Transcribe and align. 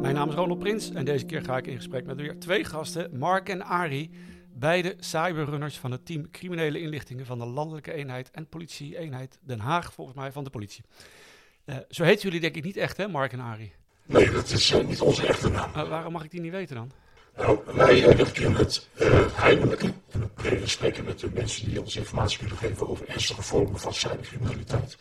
Mijn 0.00 0.14
naam 0.14 0.28
is 0.28 0.34
Ronald 0.34 0.58
Prins 0.58 0.90
en 0.90 1.04
deze 1.04 1.24
keer 1.24 1.42
ga 1.42 1.56
ik 1.56 1.66
in 1.66 1.76
gesprek 1.76 2.04
met 2.04 2.16
weer 2.16 2.38
twee 2.38 2.64
gasten, 2.64 3.18
Mark 3.18 3.48
en 3.48 3.62
Ari, 3.62 4.10
beide 4.54 4.94
cyberrunners 4.98 5.78
van 5.78 5.90
het 5.90 6.06
team 6.06 6.30
Criminele 6.30 6.80
Inlichtingen 6.80 7.26
van 7.26 7.38
de 7.38 7.46
Landelijke 7.46 7.92
Eenheid 7.92 8.30
en 8.30 8.48
Politie-eenheid 8.48 9.38
Den 9.42 9.58
Haag, 9.58 9.92
volgens 9.92 10.16
mij 10.16 10.32
van 10.32 10.44
de 10.44 10.50
politie. 10.50 10.84
Uh, 11.66 11.76
zo 11.88 12.04
heten 12.04 12.22
jullie 12.22 12.40
denk 12.40 12.54
ik 12.54 12.64
niet 12.64 12.76
echt, 12.76 12.96
hè, 12.96 13.08
Mark 13.08 13.32
en 13.32 13.40
Ari? 13.40 13.72
Nee, 14.06 14.30
dat 14.30 14.50
is 14.50 14.72
uh, 14.72 14.84
niet 14.86 15.00
onze 15.00 15.26
echte 15.26 15.48
naam. 15.48 15.70
Uh, 15.76 15.88
waarom 15.88 16.12
mag 16.12 16.24
ik 16.24 16.30
die 16.30 16.40
niet 16.40 16.52
weten 16.52 16.76
dan? 16.76 16.90
Nou, 17.36 17.58
wij 17.64 18.16
werken 18.16 18.52
met 18.52 18.88
uh, 19.00 19.26
heimelijke. 19.32 19.92
We 20.34 20.60
spreken 20.64 21.04
met 21.04 21.18
de 21.18 21.30
mensen 21.34 21.68
die 21.68 21.80
ons 21.80 21.96
informatie 21.96 22.38
kunnen 22.38 22.56
geven 22.56 22.88
over 22.88 23.08
ernstige 23.08 23.42
vormen 23.42 23.80
van 23.80 23.94
cybercriminaliteit. 23.94 24.98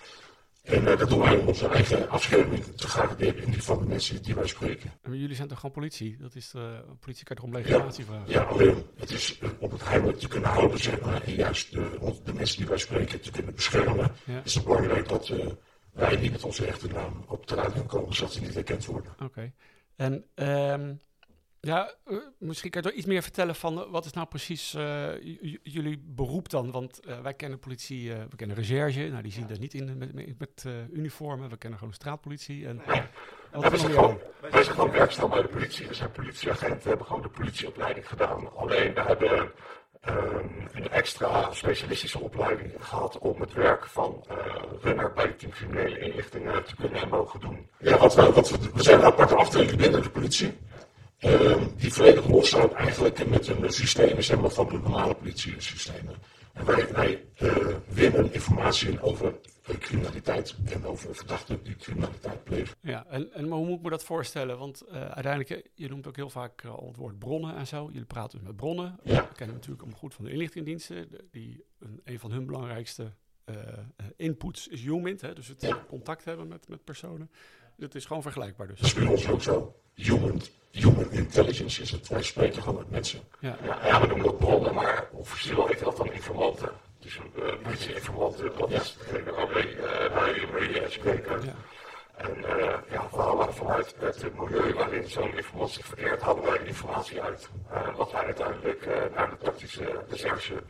En 0.62 0.84
uh, 0.84 0.98
dat 0.98 1.10
doen 1.10 1.20
wij 1.20 1.38
om 1.38 1.48
onze 1.48 1.68
eigen 1.68 2.10
afscherming 2.10 2.64
te 2.64 2.88
garanderen 2.88 3.44
in 3.44 3.52
die 3.52 3.64
van 3.64 3.80
de 3.80 3.86
mensen 3.86 4.24
die 4.24 4.36
wij 4.36 4.48
spreken. 4.48 4.92
Maar 5.04 5.16
jullie 5.16 5.36
zijn 5.36 5.48
toch 5.48 5.60
gewoon 5.60 5.76
politie? 5.76 6.18
Dat 6.18 6.36
is 6.36 6.50
de 6.50 6.84
politie 7.00 7.26
kan 7.26 7.36
toch 7.36 7.46
om 7.46 7.54
legitimatie 7.54 8.06
ja, 8.06 8.12
vragen? 8.12 8.32
Ja, 8.32 8.42
alleen 8.42 8.86
het 8.98 9.12
is 9.12 9.40
om 9.60 9.72
het 9.72 9.88
heimelijk 9.88 10.20
te 10.20 10.28
kunnen 10.28 10.50
houden, 10.50 10.80
zeg 10.80 11.02
maar. 11.02 11.24
En 11.24 11.34
juist 11.34 11.72
de, 11.72 12.18
de 12.24 12.34
mensen 12.34 12.58
die 12.58 12.68
wij 12.68 12.78
spreken 12.78 13.22
te 13.22 13.32
kunnen 13.32 13.56
beschermen. 13.56 14.12
Ja. 14.24 14.42
Is 14.44 14.54
het 14.54 14.64
belangrijk 14.64 15.08
dat 15.08 15.34
wij 15.94 16.16
niet 16.16 16.32
met 16.32 16.44
onze 16.44 16.66
echte 16.66 16.88
naam 16.88 17.24
op 17.28 17.48
de 17.48 17.56
radio 17.56 17.84
komen, 17.84 18.16
zodat 18.16 18.34
ze 18.34 18.42
niet 18.42 18.54
herkend 18.54 18.86
worden. 18.86 19.12
Oké. 19.12 19.24
Okay. 19.24 19.54
En 19.96 20.26
um, 20.36 21.00
ja, 21.62 21.94
uh, 22.08 22.18
misschien 22.38 22.70
kan 22.72 22.82
je 22.82 22.90
er 22.90 22.96
iets 22.96 23.06
meer 23.06 23.22
vertellen 23.22 23.56
van 23.56 23.78
uh, 23.78 23.90
wat 23.90 24.06
is 24.06 24.14
nou 24.14 24.28
precies 24.28 24.74
uh, 24.74 25.22
jullie 25.64 26.04
beroep 26.06 26.50
dan? 26.50 26.72
Want 26.72 27.00
wij 27.22 27.34
kennen 27.34 27.60
politie, 27.60 28.14
we 28.14 28.36
kennen 28.36 28.56
recherche, 28.58 29.08
nou 29.08 29.22
die 29.22 29.32
zien 29.32 29.48
dat 29.48 29.60
niet 29.60 29.74
in 29.74 29.98
met, 29.98 30.14
met, 30.14 30.40
met 30.40 30.66
uniformen, 30.92 31.50
we 31.50 31.58
kennen 31.58 31.80
gewoon 31.80 31.94
straatpolitie. 31.94 32.68
En, 32.68 32.82
ja. 32.88 33.10
Wij 33.52 33.78
zijn, 33.78 33.92
gewoon, 33.92 34.20
wij 34.42 34.64
zijn 34.64 34.76
gewoon 34.76 34.92
werkzaam 34.92 35.30
bij 35.30 35.42
de 35.42 35.48
politie, 35.48 35.88
we 35.88 35.94
zijn 35.94 36.12
politieagenten, 36.12 36.82
we 36.84 36.90
hebben 36.90 37.06
gewoon 37.06 37.22
de 37.22 37.30
politieopleiding 37.30 38.08
gedaan. 38.08 38.56
Alleen 38.56 38.94
we 38.94 39.02
hebben 39.02 39.52
um, 40.08 40.68
een 40.74 40.90
extra 40.90 41.52
specialistische 41.52 42.20
opleiding 42.20 42.72
gehad 42.80 43.18
om 43.18 43.42
het 43.42 43.54
werk 43.54 43.86
van 43.86 44.26
uh, 44.32 44.36
runner 44.82 45.14
bij 45.14 45.26
het 45.26 45.40
team 45.40 45.52
criminele 45.52 46.00
inlichtingen 46.00 46.64
te 46.64 46.76
kunnen 46.76 47.02
en 47.02 47.10
mogen 47.10 47.40
doen. 47.40 47.70
Ja, 47.80 47.98
wat 47.98 48.16
we, 48.16 48.32
we 48.74 48.84
zijn 48.84 49.00
een 49.00 49.06
aparte 49.06 49.36
afdeling 49.36 49.76
binnen 49.76 50.02
de 50.02 50.10
politie. 50.10 50.58
Uh, 51.20 51.64
die 51.76 51.94
volledig 51.94 52.28
los 52.28 52.48
staat 52.48 52.74
eigenlijk 52.74 53.30
met 53.30 53.48
een 53.48 53.72
systeem 53.72 54.22
zeg 54.22 54.40
maar, 54.40 54.50
van 54.50 54.68
de 54.68 54.78
normale 54.78 55.16
politiesystemen. 55.16 56.16
En 56.54 56.66
wij, 56.66 56.92
wij 56.92 57.26
uh, 57.42 57.76
winnen 57.88 58.34
informatie 58.34 58.90
in 58.90 59.02
over 59.02 59.34
criminaliteit 59.78 60.56
en 60.66 60.86
over 60.86 61.16
verdachten 61.16 61.64
die 61.64 61.76
criminaliteit 61.76 62.44
plegen. 62.44 62.76
Ja, 62.82 63.06
en, 63.06 63.34
en 63.34 63.48
maar 63.48 63.58
hoe 63.58 63.68
moet 63.68 63.78
ik 63.78 63.84
me 63.84 63.90
dat 63.90 64.04
voorstellen? 64.04 64.58
Want 64.58 64.84
uh, 64.88 64.92
uiteindelijk, 65.10 65.70
je 65.74 65.90
noemt 65.90 66.08
ook 66.08 66.16
heel 66.16 66.30
vaak 66.30 66.66
al 66.66 66.88
het 66.88 66.96
woord 66.96 67.20
bronnen 67.20 67.56
en 67.56 67.68
zo. 67.68 67.90
Jullie 67.92 68.06
praten 68.06 68.38
dus 68.38 68.48
met 68.48 68.56
bronnen. 68.56 69.00
Ja. 69.04 69.28
We 69.30 69.36
kennen 69.36 69.56
natuurlijk 69.56 69.82
allemaal 69.82 70.00
goed 70.00 70.14
van 70.14 70.26
de 70.26 70.32
inlichtingendiensten. 70.32 71.08
Die 71.32 71.64
een, 71.80 72.02
een 72.04 72.20
van 72.20 72.32
hun 72.32 72.46
belangrijkste 72.46 73.14
uh, 73.46 73.56
inputs 74.16 74.68
is 74.68 74.82
HUMINT, 74.82 75.22
hè? 75.22 75.34
dus 75.34 75.48
het 75.48 75.62
ja. 75.62 75.86
contact 75.88 76.26
hebben 76.26 76.48
met, 76.48 76.68
met 76.68 76.84
personen. 76.84 77.32
Het 77.80 77.96
is 77.96 78.06
gewoon 78.06 78.22
vergelijkbaar 78.22 78.68
dus. 78.68 78.80
Dat 78.80 78.88
is 78.88 78.94
bij 78.94 79.08
ons 79.08 79.28
ook 79.28 79.42
zo. 79.42 79.76
Human, 79.94 80.42
human 80.72 81.12
intelligence 81.12 81.82
is 81.82 81.92
het. 81.92 82.08
Wij 82.08 82.24
spreken 82.24 82.62
gewoon 82.62 82.78
met 82.78 82.90
mensen. 82.90 83.20
Ja, 83.40 83.58
ja, 83.64 83.86
ja 83.86 84.02
we 84.02 84.08
noemen 84.08 84.26
dat 84.26 84.38
bronnen, 84.38 84.74
maar 84.74 85.08
officieel 85.12 85.68
heet 85.68 85.80
dat 85.80 85.98
dan 85.98 86.12
informanten. 86.12 86.70
Dus 87.00 87.18
uh, 87.18 87.54
politieinformanten, 87.64 88.52
dat 88.58 88.72
is 88.72 88.98
degene 88.98 89.32
waarmee 89.32 89.76
uh, 89.76 89.84
wij 89.84 90.48
mee 90.54 90.90
spreken. 90.90 91.42
Ja. 91.42 91.54
En 92.16 92.38
uh, 92.38 92.78
ja, 92.92 93.08
we 93.12 93.18
halen 93.18 93.54
vanuit 93.54 93.96
het 94.00 94.36
milieu 94.36 94.74
waarin 94.74 95.10
zo'n 95.10 95.36
informatie 95.36 95.84
verkeert, 95.84 96.22
halen 96.22 96.44
wij 96.44 96.60
informatie 96.66 97.22
uit. 97.22 97.50
Uh, 97.72 97.96
wat 97.96 98.12
wij 98.12 98.24
uiteindelijk 98.24 98.86
uh, 98.86 98.94
naar 99.16 99.30
de 99.30 99.38
tactische 99.38 100.04
recherche 100.10 100.64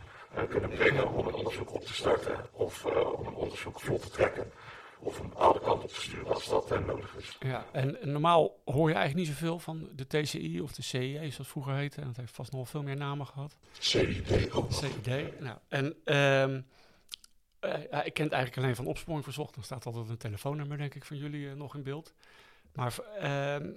kunnen 0.50 0.70
brengen 0.70 1.12
om 1.14 1.28
een 1.28 1.34
onderzoek 1.34 1.74
op 1.74 1.86
te 1.86 1.94
starten 1.94 2.36
of 2.52 2.86
om 2.86 3.28
een 3.28 3.34
onderzoek 3.34 3.80
vlot 3.80 4.02
te 4.02 4.10
trekken 4.10 4.52
of 5.00 5.20
een 5.20 5.30
bepaalde 5.30 5.60
kant 5.60 5.84
op 5.84 5.90
te 5.90 6.02
sturen 6.02 6.34
als 6.34 6.50
dat 6.50 6.72
uh, 6.72 6.86
nodig 6.86 7.16
is. 7.16 7.38
Ja, 7.40 7.66
en, 7.72 7.98
normaal 8.02 8.60
hoor 8.66 8.90
je 8.90 8.96
eigenlijk 8.96 9.28
niet 9.28 9.38
zoveel 9.38 9.60
van 9.60 9.90
de 9.96 10.08
TCI 10.08 10.62
of 10.62 10.72
de 10.72 10.82
CIE, 10.82 11.18
zoals 11.18 11.38
het 11.38 11.48
vroeger 11.48 11.74
heette. 11.74 12.02
En 12.02 12.08
dat 12.08 12.18
heeft 12.18 12.36
vast 12.36 12.52
nog 12.52 12.70
veel 12.70 12.84
meer 12.84 12.98
namen 12.98 13.28
gehad. 13.28 13.58
CID 13.80 14.52
ook 14.52 14.70
nog. 14.70 14.74
CID, 14.74 15.40
nou. 15.40 15.58
En 15.68 16.16
um, 16.16 16.66
uh, 17.62 18.06
ik 18.06 18.14
ken 18.14 18.24
het 18.24 18.34
eigenlijk 18.34 18.58
alleen 18.58 18.76
van 18.76 18.86
opsporing 18.86 19.24
verzocht. 19.24 19.54
Dan 19.54 19.64
staat 19.64 19.86
altijd 19.86 20.10
een 20.10 20.18
telefoonnummer, 20.18 20.78
denk 20.78 20.96
ik, 20.96 21.06
van 21.06 21.18
jullie 21.18 21.46
uh, 21.46 21.54
nog 21.54 21.76
in 21.76 21.84
beeld. 21.84 22.14
Maar 22.74 22.96
uh, 23.22 23.72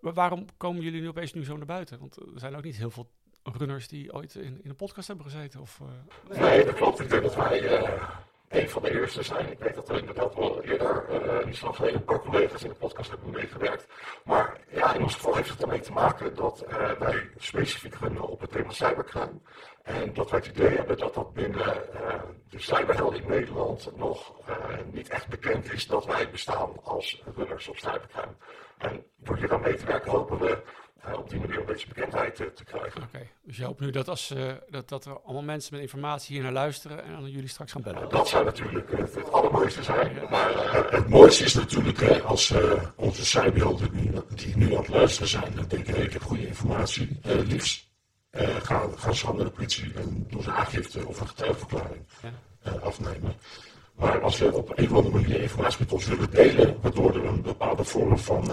waarom 0.00 0.46
komen 0.56 0.82
jullie 0.82 1.00
nu 1.00 1.08
opeens 1.08 1.32
nu 1.32 1.44
zo 1.44 1.56
naar 1.56 1.66
buiten? 1.66 1.98
Want 1.98 2.16
er 2.16 2.26
zijn 2.34 2.56
ook 2.56 2.64
niet 2.64 2.76
heel 2.76 2.90
veel 2.90 3.10
runners 3.42 3.88
die 3.88 4.12
ooit 4.12 4.34
in, 4.34 4.60
in 4.62 4.70
een 4.70 4.76
podcast 4.76 5.08
hebben 5.08 5.26
gezeten. 5.26 5.60
Of, 5.60 5.80
uh... 5.82 6.38
Nee, 6.40 6.64
dat 6.64 6.74
klopt. 6.74 7.00
Ik 7.00 7.10
denk 7.10 7.22
dat 7.22 7.34
wij 7.34 7.62
uh, 7.62 8.08
een 8.50 8.68
van 8.70 8.82
de 8.82 9.00
eerste 9.00 9.22
zijn. 9.22 9.50
Ik 9.50 9.58
weet 9.58 9.74
dat 9.74 9.88
er 9.88 9.98
inderdaad 9.98 10.34
wel 10.34 10.62
eerder 10.62 11.04
uh, 11.10 11.48
iets 11.48 11.58
van 11.58 11.74
geleden 11.74 11.96
een 11.96 12.04
paar 12.04 12.20
collega's 12.20 12.62
in 12.62 12.68
de 12.68 12.74
podcast 12.74 13.10
hebben 13.10 13.30
meegewerkt. 13.30 13.86
Maar 14.24 14.60
ja, 14.68 14.94
in 14.94 15.02
ons 15.02 15.14
geval 15.14 15.34
heeft 15.34 15.48
het 15.48 15.62
ermee 15.62 15.80
te 15.80 15.92
maken 15.92 16.34
dat 16.34 16.64
uh, 16.68 16.90
wij 16.90 17.30
specifiek 17.36 17.94
runnen 17.94 18.28
op 18.28 18.40
het 18.40 18.50
thema 18.50 18.70
cybercrime. 18.70 19.40
En 19.82 20.14
dat 20.14 20.30
wij 20.30 20.38
het 20.38 20.48
idee 20.48 20.76
hebben 20.76 20.98
dat 20.98 21.14
dat 21.14 21.32
binnen 21.32 21.60
uh, 21.94 22.14
de 22.48 22.60
cyberhelden 22.60 23.22
in 23.22 23.28
Nederland 23.28 23.96
nog 23.96 24.32
niet 24.92 25.08
echt 25.08 25.28
bekend 25.28 25.72
is 25.72 25.86
dat 25.86 26.06
wij 26.06 26.30
bestaan 26.30 26.70
als 26.82 27.22
runners 27.36 27.68
op 27.68 27.78
cybercrime. 27.78 28.34
En 28.78 29.04
door 29.16 29.36
hier 29.36 29.52
aan 29.52 29.60
mee 29.60 29.74
te 29.74 29.86
werken 29.86 30.10
hopen 30.10 30.38
we 30.38 30.62
op 31.18 31.30
die 31.30 31.40
manier 31.40 31.58
een 31.58 31.66
beetje 31.66 31.88
bekendheid 31.88 32.34
te, 32.34 32.52
te 32.52 32.64
krijgen. 32.64 33.02
Oké, 33.02 33.08
okay. 33.14 33.30
dus 33.42 33.56
je 33.56 33.64
hoopt 33.64 33.80
nu 33.80 33.90
dat, 33.90 34.08
als, 34.08 34.30
uh, 34.30 34.52
dat, 34.70 34.88
dat 34.88 35.04
er 35.04 35.20
allemaal 35.20 35.42
mensen 35.42 35.72
met 35.72 35.82
informatie 35.82 36.34
hier 36.34 36.42
naar 36.42 36.52
luisteren 36.52 37.04
en 37.04 37.12
dan 37.12 37.30
jullie 37.30 37.48
straks 37.48 37.72
gaan 37.72 37.82
bellen? 37.82 38.02
Uh, 38.02 38.10
dat 38.10 38.28
zou 38.28 38.44
natuurlijk 38.44 38.90
het, 38.90 39.14
het 39.14 39.32
allermooiste 39.32 39.82
zijn. 39.82 40.14
Ja. 40.14 40.28
Maar 40.30 40.86
het 40.90 41.08
mooiste 41.08 41.44
is 41.44 41.54
natuurlijk 41.54 42.02
als 42.20 42.54
onze 42.96 43.26
cyberhelden 43.26 43.92
die, 43.92 44.10
die 44.34 44.56
nu 44.56 44.74
aan 44.74 44.82
het 44.82 44.88
luisteren 44.88 45.28
zijn 45.28 45.58
en 45.58 45.68
denken, 45.68 46.02
ik 46.02 46.12
heb 46.12 46.22
goede 46.22 46.46
informatie, 46.46 47.20
liefst 47.22 47.88
gaan, 48.62 48.98
gaan 48.98 49.14
ze 49.14 49.26
naar 49.26 49.44
de 49.44 49.50
politie 49.50 49.92
en 49.94 50.26
doen 50.28 50.42
ze 50.42 50.50
aangifte 50.50 51.06
of 51.06 51.20
een 51.20 51.28
getuigenverklaring 51.28 52.04
ja. 52.62 52.70
afnemen. 52.70 53.34
Maar 53.94 54.20
als 54.20 54.38
we 54.38 54.52
op 54.52 54.78
een 54.78 54.90
of 54.90 54.96
andere 54.96 55.20
manier 55.20 55.40
informatie 55.40 55.78
met 55.80 55.92
ons 55.92 56.06
willen 56.06 56.30
delen, 56.30 56.78
waardoor 56.80 57.14
er 57.14 57.24
een 57.24 57.42
bepaalde 57.42 57.84
vorm 57.84 58.18
van 58.18 58.50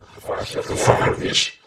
gevaar, 0.00 0.46
gevaar 0.46 1.20
is, 1.22 1.57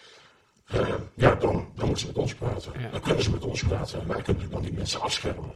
uh, 0.76 0.94
ja, 1.16 1.36
dan, 1.36 1.72
dan 1.76 1.86
moeten 1.86 1.98
ze 1.98 2.08
met 2.08 2.18
ons 2.18 2.36
praten. 2.36 2.72
Ja. 2.80 2.90
Dan 2.90 3.02
kunnen 3.02 3.24
ze 3.24 3.32
met 3.32 3.44
ons 3.44 3.64
praten. 3.64 4.02
En 4.02 4.08
wij 4.08 4.22
kunnen 4.22 4.50
dan 4.50 4.62
die 4.62 4.74
mensen 4.74 5.02
afschermen. 5.02 5.52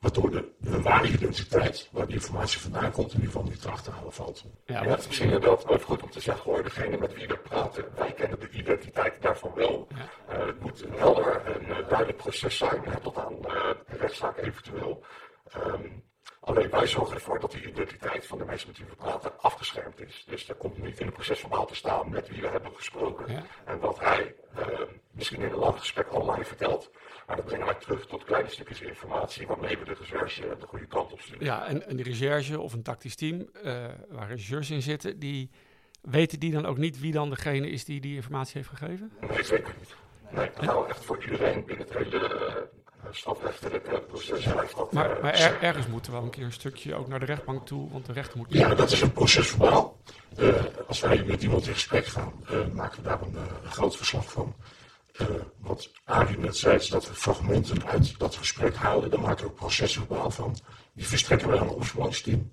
Waardoor 0.00 0.30
de, 0.30 0.52
de 0.58 0.82
ware 0.82 1.08
identiteit, 1.08 1.88
waar 1.92 2.06
die 2.06 2.14
informatie 2.14 2.60
vandaan 2.60 2.90
komt, 2.90 3.12
in 3.12 3.20
ieder 3.20 3.32
geval 3.32 3.48
niet 3.48 3.60
te 3.60 3.68
achterhalen 3.70 4.12
valt. 4.12 4.44
Ja, 4.66 4.82
en 4.82 4.88
dat 4.88 4.98
is 4.98 5.06
misschien 5.06 5.30
inderdaad 5.30 5.68
ook 5.68 5.82
goed 5.82 6.02
om 6.02 6.10
te 6.10 6.20
zeggen 6.20 6.50
hoor, 6.50 6.62
degene 6.62 6.96
met 6.96 7.14
wie 7.14 7.26
we 7.26 7.36
praten, 7.36 7.84
wij 7.96 8.12
kennen 8.12 8.40
de 8.40 8.50
identiteit 8.50 9.22
daarvan 9.22 9.52
wel. 9.54 9.86
Ja. 9.88 10.38
Uh, 10.38 10.46
het 10.46 10.60
moet 10.60 10.84
een 10.84 10.92
helder 10.96 11.42
en 11.44 11.62
uh, 11.62 11.76
duidelijk 11.88 12.16
proces 12.16 12.56
zijn, 12.56 12.82
tot 13.02 13.16
aan 13.16 13.34
uh, 13.46 13.70
rechtszaak 13.86 14.38
eventueel. 14.38 15.04
Um, 15.56 16.04
Alleen 16.46 16.70
wij 16.70 16.86
zorgen 16.86 17.14
ervoor 17.14 17.40
dat 17.40 17.52
die 17.52 17.66
identiteit 17.66 18.26
van 18.26 18.38
de 18.38 18.44
mensen 18.44 18.68
met 18.68 18.78
wie 18.78 18.86
we 18.86 18.96
praten 18.96 19.40
afgeschermd 19.40 20.00
is. 20.00 20.24
Dus 20.28 20.46
daar 20.46 20.56
komt 20.56 20.78
niet 20.82 21.00
in 21.00 21.06
het 21.06 21.14
proces 21.14 21.40
verbaal 21.40 21.66
te 21.66 21.74
staan 21.74 22.10
met 22.10 22.28
wie 22.28 22.40
we 22.40 22.48
hebben 22.48 22.72
gesproken. 22.74 23.32
Ja. 23.32 23.42
En 23.64 23.78
wat 23.78 24.00
hij 24.00 24.34
uh, 24.58 24.64
misschien 25.10 25.40
in 25.42 25.50
een 25.50 25.58
lang 25.58 25.78
gesprek 25.78 26.14
online 26.14 26.44
vertelt. 26.44 26.90
Maar 27.26 27.36
dat 27.36 27.44
brengen 27.44 27.66
wij 27.66 27.74
terug 27.74 28.06
tot 28.06 28.24
kleine 28.24 28.48
stukjes 28.48 28.80
informatie 28.80 29.46
waarmee 29.46 29.78
we 29.78 29.84
de 29.84 29.94
recherche 29.94 30.56
de 30.60 30.66
goede 30.66 30.86
kant 30.86 31.12
op 31.12 31.20
sturen. 31.20 31.44
Ja, 31.44 31.66
en, 31.66 31.86
en 31.86 31.96
die 31.96 32.04
recherche 32.04 32.60
of 32.60 32.72
een 32.72 32.82
tactisch 32.82 33.16
team 33.16 33.48
uh, 33.64 33.84
waar 34.08 34.28
recherches 34.28 34.70
in 34.70 34.82
zitten, 34.82 35.18
die 35.18 35.50
weten 36.00 36.40
die 36.40 36.52
dan 36.52 36.66
ook 36.66 36.78
niet 36.78 37.00
wie 37.00 37.12
dan 37.12 37.30
degene 37.30 37.68
is 37.68 37.84
die 37.84 38.00
die 38.00 38.14
informatie 38.14 38.54
heeft 38.54 38.68
gegeven? 38.68 39.12
Nee, 39.20 39.44
zeker 39.44 39.74
niet. 39.78 39.94
Nee, 40.30 40.50
dat 40.66 40.88
echt 40.88 41.04
voor 41.04 41.22
iedereen 41.24 41.64
binnen 41.64 41.86
het 41.86 41.96
hele 41.96 42.18
uh, 42.18 42.54
strafrechtelijke 43.10 44.00
proces 44.00 44.44
heeft 44.44 44.76
dat. 44.76 44.92
Maar, 44.92 45.18
maar 45.22 45.34
er, 45.34 45.62
ergens 45.62 45.86
moeten 45.86 46.10
we 46.10 46.16
wel 46.16 46.26
een 46.26 46.32
keer 46.32 46.44
een 46.44 46.52
stukje 46.52 46.94
ook 46.94 47.08
naar 47.08 47.20
de 47.20 47.26
rechtbank 47.26 47.66
toe, 47.66 47.90
want 47.90 48.06
de 48.06 48.12
rechter 48.12 48.38
moet... 48.38 48.46
Ja, 48.48 48.74
dat 48.74 48.90
is 48.90 49.00
een 49.00 49.12
procesverbaal. 49.12 49.96
Uh, 50.38 50.54
als 50.86 51.00
wij 51.00 51.24
met 51.24 51.42
iemand 51.42 51.66
in 51.66 51.72
gesprek 51.72 52.06
gaan, 52.06 52.32
uh, 52.50 52.66
maken 52.72 53.02
we 53.02 53.08
daar 53.08 53.22
een, 53.22 53.36
een 53.64 53.70
groot 53.70 53.96
verslag 53.96 54.30
van. 54.30 54.54
Uh, 55.20 55.26
wat 55.58 55.90
Arie 56.04 56.38
net 56.38 56.56
zei, 56.56 56.76
is 56.76 56.88
dat 56.88 57.08
we 57.08 57.14
fragmenten 57.14 57.86
uit 57.86 58.18
dat 58.18 58.34
gesprek 58.34 58.74
halen. 58.74 59.10
Daar 59.10 59.20
maken 59.20 59.44
we 59.44 59.50
procesverbaal 59.50 60.30
van. 60.30 60.56
Die 60.92 61.06
verstrekken 61.06 61.50
we 61.50 61.58
aan 61.58 61.66
het 61.66 61.76
opsporingsteam. 61.76 62.50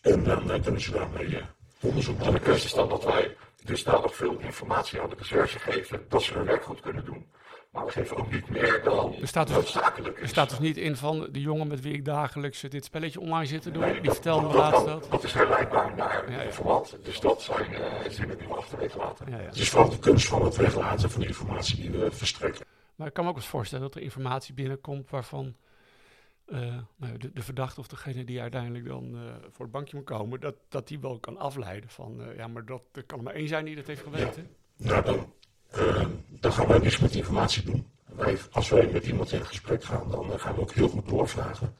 En 0.00 0.24
dan 0.24 0.50
uh, 0.50 0.62
kunnen 0.62 0.80
ze 0.80 0.90
daarmee 0.90 1.26
uh, 1.26 1.42
onderzoek 1.80 2.18
doen. 2.18 2.26
En 2.26 2.32
de 2.32 2.40
kwestie 2.40 2.66
is 2.66 2.74
dan 2.74 2.88
dat 2.88 3.04
wij 3.04 3.36
dus 3.64 3.84
nog 3.84 4.16
veel 4.16 4.38
informatie 4.38 5.00
aan 5.00 5.08
de 5.08 5.16
recherche 5.18 5.58
geven. 5.58 6.04
Dat 6.08 6.22
ze 6.22 6.32
hun 6.32 6.44
werk 6.44 6.64
goed 6.64 6.80
kunnen 6.80 7.04
doen. 7.04 7.26
Maar 7.76 7.84
we 7.86 7.92
geven 7.92 8.16
ook 8.16 8.32
niet 8.32 8.48
meer 8.48 8.80
dan 8.84 9.14
er 9.20 9.28
staat 9.28 9.46
dus, 9.46 9.56
noodzakelijk 9.56 10.20
Er 10.20 10.28
staat 10.28 10.48
dus 10.48 10.58
niet 10.58 10.76
in 10.76 10.96
van 10.96 11.28
de 11.30 11.40
jongen 11.40 11.66
met 11.66 11.80
wie 11.80 11.92
ik 11.92 12.04
dagelijks 12.04 12.60
dit 12.60 12.84
spelletje 12.84 13.20
online 13.20 13.46
zit 13.46 13.62
te 13.62 13.70
doen. 13.70 14.00
die 14.02 14.10
vertelde 14.10 14.46
me 14.46 14.54
laatst 14.54 14.84
dat. 14.84 15.06
Dat 15.10 15.24
is 15.24 15.32
herleidbaar 15.32 15.94
naar 15.96 16.30
ja, 16.30 16.42
ja. 16.42 16.82
Dus 17.02 17.20
dat 17.20 17.42
zijn 17.42 17.72
uh, 17.72 18.10
zinnen 18.10 18.38
die 18.38 18.46
we 18.46 18.54
achterwege 18.54 18.98
laten. 18.98 19.30
Ja, 19.30 19.38
ja. 19.38 19.44
Het 19.44 19.56
is 19.56 19.70
vooral 19.70 19.90
de 19.90 19.98
kunst 19.98 20.28
van 20.28 20.44
het 20.44 20.56
weglaten 20.56 21.10
van 21.10 21.20
de 21.20 21.26
informatie 21.26 21.76
die 21.76 21.90
we 21.90 22.10
verstrekken. 22.10 22.66
Maar 22.94 23.06
ik 23.06 23.12
kan 23.12 23.24
me 23.24 23.30
ook 23.30 23.36
eens 23.36 23.46
voorstellen 23.46 23.84
dat 23.84 23.94
er 23.94 24.02
informatie 24.02 24.54
binnenkomt 24.54 25.10
waarvan 25.10 25.56
uh, 26.46 26.74
nou, 26.96 27.18
de, 27.18 27.32
de, 27.32 27.42
verdachte 27.42 27.80
of 27.80 27.86
degene 27.86 28.24
die 28.24 28.40
uiteindelijk 28.40 28.86
dan 28.86 29.14
uh, 29.14 29.20
voor 29.50 29.64
het 29.64 29.70
bankje 29.70 29.96
moet 29.96 30.04
komen, 30.04 30.40
dat, 30.40 30.54
dat 30.68 30.88
die 30.88 31.00
wel 31.00 31.18
kan 31.18 31.38
afleiden 31.38 31.90
van, 31.90 32.20
uh, 32.20 32.36
ja, 32.36 32.46
maar 32.46 32.64
dat, 32.64 32.82
er 32.92 33.04
kan 33.04 33.18
er 33.18 33.24
maar 33.24 33.34
één 33.34 33.48
zijn 33.48 33.64
die 33.64 33.76
dat 33.76 33.86
heeft 33.86 34.02
geweten. 34.02 34.48
Ja. 34.76 34.90
Nou, 34.90 35.04
dan 35.04 35.32
uh, 35.78 36.04
dan 36.28 36.52
gaan 36.52 36.66
wij 36.66 36.78
niks 36.78 36.98
met 36.98 37.14
informatie 37.14 37.62
doen. 37.62 37.86
Wij, 38.04 38.38
als 38.50 38.68
wij 38.68 38.88
met 38.92 39.06
iemand 39.06 39.32
in 39.32 39.46
gesprek 39.46 39.84
gaan, 39.84 40.10
dan 40.10 40.30
uh, 40.30 40.38
gaan 40.38 40.54
we 40.54 40.60
ook 40.60 40.72
heel 40.72 40.88
goed 40.88 41.08
doorvragen. 41.08 41.76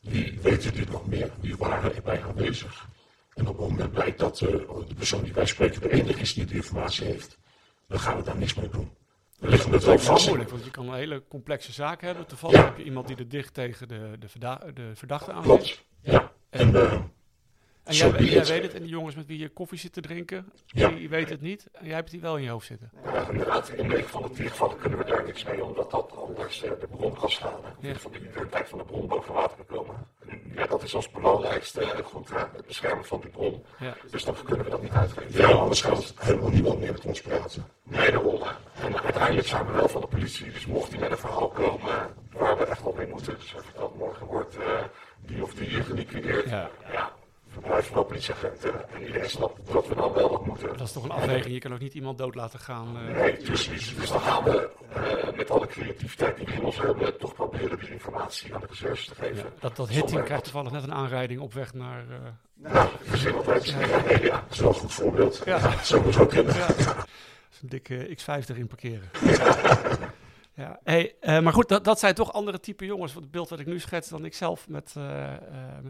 Wie 0.00 0.38
weten 0.42 0.74
dit 0.74 0.90
nog 0.90 1.06
meer? 1.06 1.30
Wie 1.40 1.56
waren 1.56 1.94
erbij 1.94 2.22
aanwezig? 2.22 2.88
En 3.34 3.48
op 3.48 3.58
het 3.58 3.68
moment 3.70 3.92
blijkt 3.92 4.18
dat 4.18 4.40
uh, 4.40 4.50
de 4.88 4.94
persoon 4.96 5.22
die 5.22 5.32
wij 5.32 5.46
spreken 5.46 5.80
de 5.80 5.92
enige 5.92 6.20
is 6.20 6.34
die 6.34 6.44
de 6.44 6.54
informatie 6.54 7.06
heeft, 7.06 7.38
dan 7.88 8.00
gaan 8.00 8.16
we 8.16 8.22
daar 8.22 8.38
niks 8.38 8.54
mee 8.54 8.68
doen. 8.68 8.90
We 9.38 9.48
leggen 9.48 9.72
het 9.72 9.84
wel 9.84 9.98
vast. 9.98 10.26
moeilijk, 10.26 10.50
want 10.50 10.64
je 10.64 10.70
kan 10.70 10.88
een 10.88 10.94
hele 10.94 11.22
complexe 11.28 11.72
zaak 11.72 12.00
hebben. 12.00 12.26
Toevallig 12.26 12.56
ja. 12.56 12.64
heb 12.64 12.76
je 12.76 12.84
iemand 12.84 13.06
die 13.06 13.16
er 13.16 13.28
dicht 13.28 13.54
tegen 13.54 13.88
de, 13.88 14.16
de, 14.18 14.28
verda 14.28 14.62
de 14.74 14.90
verdachte 14.94 15.32
aan 15.32 15.42
Klopt, 15.42 15.84
ja. 16.00 16.32
En, 16.50 16.74
en 16.74 17.12
en 17.86 17.94
jij, 17.94 18.10
jij 18.10 18.44
weet 18.44 18.62
het, 18.62 18.74
en 18.74 18.82
die 18.82 18.90
jongens 18.90 19.14
met 19.14 19.26
wie 19.26 19.38
je 19.38 19.48
koffie 19.48 19.78
zit 19.78 19.92
te 19.92 20.00
drinken, 20.00 20.52
ja. 20.66 20.88
die 20.88 21.08
weet 21.08 21.28
het 21.28 21.40
niet. 21.40 21.66
En 21.72 21.86
jij 21.86 21.94
hebt 21.94 22.10
die 22.10 22.20
wel 22.20 22.36
in 22.36 22.42
je 22.42 22.48
hoofd 22.48 22.66
zitten. 22.66 22.90
Ja, 23.04 23.28
inderdaad. 23.30 23.68
In 23.68 23.90
een 23.90 24.04
van 24.04 24.22
de 24.22 24.48
gevallen 24.48 24.78
kunnen 24.78 24.98
we 24.98 25.04
daar 25.04 25.24
niks 25.24 25.44
mee, 25.44 25.64
omdat 25.64 25.90
dat 25.90 26.16
anders 26.16 26.64
uh, 26.64 26.70
de 26.80 26.86
bron 26.86 27.14
kan 27.14 27.30
slaan. 27.30 27.60
Ja. 27.80 27.94
Van 27.94 28.12
de 28.12 28.18
identiteit 28.18 28.68
van 28.68 28.78
de 28.78 28.84
bron 28.84 29.06
boven 29.06 29.34
water 29.34 29.56
kan 29.56 29.76
komen. 29.76 30.06
En, 30.28 30.40
ja, 30.54 30.66
dat 30.66 30.82
is 30.82 30.94
ons 30.94 31.10
belangrijkste 31.10 31.80
uh, 31.80 31.88
goed, 31.88 32.30
uh, 32.30 32.42
het 32.56 32.66
beschermen 32.66 33.04
van 33.04 33.20
die 33.20 33.30
bron. 33.30 33.64
Ja. 33.78 33.96
Dus 34.10 34.24
dan 34.24 34.34
kunnen 34.44 34.64
we 34.64 34.70
dat 34.70 34.82
niet 34.82 34.92
uitgeven. 34.92 35.40
Ja, 35.40 35.48
anders 35.48 35.80
gaat 35.80 36.14
helemaal 36.18 36.50
niemand 36.50 36.80
meer 36.80 36.92
met 36.92 37.04
ons 37.04 37.20
praten. 37.20 37.64
Nee, 37.82 38.10
de 38.10 38.16
rollen. 38.16 38.56
En 38.80 39.02
uiteindelijk 39.02 39.46
zijn 39.46 39.66
we 39.66 39.72
wel 39.72 39.88
van 39.88 40.00
de 40.00 40.06
politie, 40.06 40.52
dus 40.52 40.66
mocht 40.66 40.90
die 40.90 41.00
met 41.00 41.10
een 41.10 41.18
verhaal 41.18 41.48
komen 41.48 42.14
waar 42.32 42.58
we 42.58 42.64
echt 42.64 42.82
wel 42.82 42.94
mee 42.96 43.06
moeten. 43.06 43.34
Dus 43.38 43.54
dat 43.76 43.96
morgen 43.96 44.26
wordt 44.26 44.56
die 45.26 45.42
of 45.42 45.54
die 45.54 45.68
geliquideerd. 45.68 46.48
Ja. 46.48 46.70
ja 46.92 47.15
politieagenten. 48.06 48.90
En 48.94 49.06
iedereen 49.06 49.30
snapt 49.30 49.72
dat 49.72 49.88
we 49.88 49.94
dan 49.94 50.12
wel 50.12 50.30
wat 50.30 50.46
moeten. 50.46 50.68
Dat 50.68 50.86
is 50.86 50.92
toch 50.92 51.04
een 51.04 51.10
afweging, 51.10 51.54
je 51.54 51.60
kan 51.60 51.72
ook 51.72 51.80
niet 51.80 51.94
iemand 51.94 52.18
dood 52.18 52.34
laten 52.34 52.58
gaan. 52.58 52.96
Uh... 52.96 53.16
Nee, 53.16 53.32
precies. 53.32 53.96
Dus 53.96 54.10
dan 54.10 54.20
gaan 54.20 54.44
we 54.44 54.70
uh, 54.96 55.36
met 55.36 55.50
alle 55.50 55.66
creativiteit 55.66 56.36
die 56.36 56.46
we 56.46 56.52
in 56.52 56.64
ons 56.64 56.80
hebben, 56.80 57.18
toch 57.18 57.34
proberen 57.34 57.78
die 57.78 57.90
informatie 57.90 58.54
aan 58.54 58.60
de 58.60 58.66
recherche 58.66 59.08
te 59.08 59.14
geven. 59.14 59.36
Ja, 59.36 59.50
dat 59.60 59.76
dat 59.76 59.88
hitting 59.88 60.24
krijgt 60.24 60.44
toevallig 60.44 60.72
net 60.72 60.82
een 60.82 60.94
aanrijding 60.94 61.40
op 61.40 61.52
weg 61.54 61.74
naar... 61.74 62.04
Uh... 62.10 62.16
Nou, 62.54 62.88
verzin 63.02 63.34
altijd. 63.34 63.64
Ja, 63.64 63.80
ja, 63.80 64.18
ja, 64.22 64.30
dat 64.30 64.50
is 64.50 64.58
wel 64.58 64.68
een 64.68 64.74
goed 64.74 64.92
voorbeeld. 64.92 65.42
Ja. 65.44 65.82
Zo 65.82 66.02
moet 66.02 66.14
het 66.14 66.22
ook 66.22 66.28
kunnen. 66.28 66.54
Ja. 66.54 66.66
Dat 66.66 67.06
is 67.50 67.60
een 67.62 67.68
dikke 67.68 68.16
X50 68.16 68.56
in 68.56 68.66
parkeren. 68.66 69.10
Ja, 70.56 70.80
uh, 70.84 71.40
maar 71.40 71.52
goed, 71.52 71.68
dat, 71.68 71.84
dat 71.84 71.98
zijn 71.98 72.14
toch 72.14 72.32
andere 72.32 72.60
type 72.60 72.84
jongens. 72.84 73.14
Het 73.14 73.30
beeld 73.30 73.48
wat 73.48 73.60
ik 73.60 73.66
nu 73.66 73.80
schets 73.80 74.08
dan 74.08 74.24
ik 74.24 74.34
zelf 74.34 74.68
met, 74.68 74.94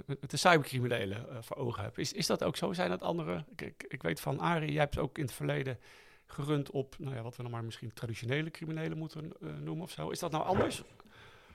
met, 0.06 0.20
met, 0.20 0.30
de 0.30 0.36
cybercriminelen 0.36 1.44
voor 1.44 1.56
ogen 1.56 1.82
heb. 1.82 1.98
Is, 1.98 2.12
is 2.12 2.26
dat 2.26 2.44
ook 2.44 2.56
zo? 2.56 2.72
Zijn 2.72 2.90
dat 2.90 3.02
andere? 3.02 3.44
Ik, 3.56 3.84
ik, 3.88 4.02
weet 4.02 4.20
van 4.20 4.40
Arie, 4.40 4.72
jij 4.72 4.80
hebt 4.80 4.98
ook 4.98 5.18
in 5.18 5.24
het 5.24 5.32
verleden 5.32 5.78
gerund 6.26 6.70
op, 6.70 6.94
nou 6.98 7.14
ja, 7.14 7.22
wat 7.22 7.36
we 7.36 7.42
dan 7.42 7.50
maar 7.50 7.64
misschien 7.64 7.92
traditionele 7.92 8.50
criminelen 8.50 8.98
moeten 8.98 9.32
noemen 9.40 9.84
of 9.84 9.90
zo. 9.90 10.08
Is 10.08 10.18
dat 10.18 10.30
nou 10.30 10.44
anders? 10.44 10.82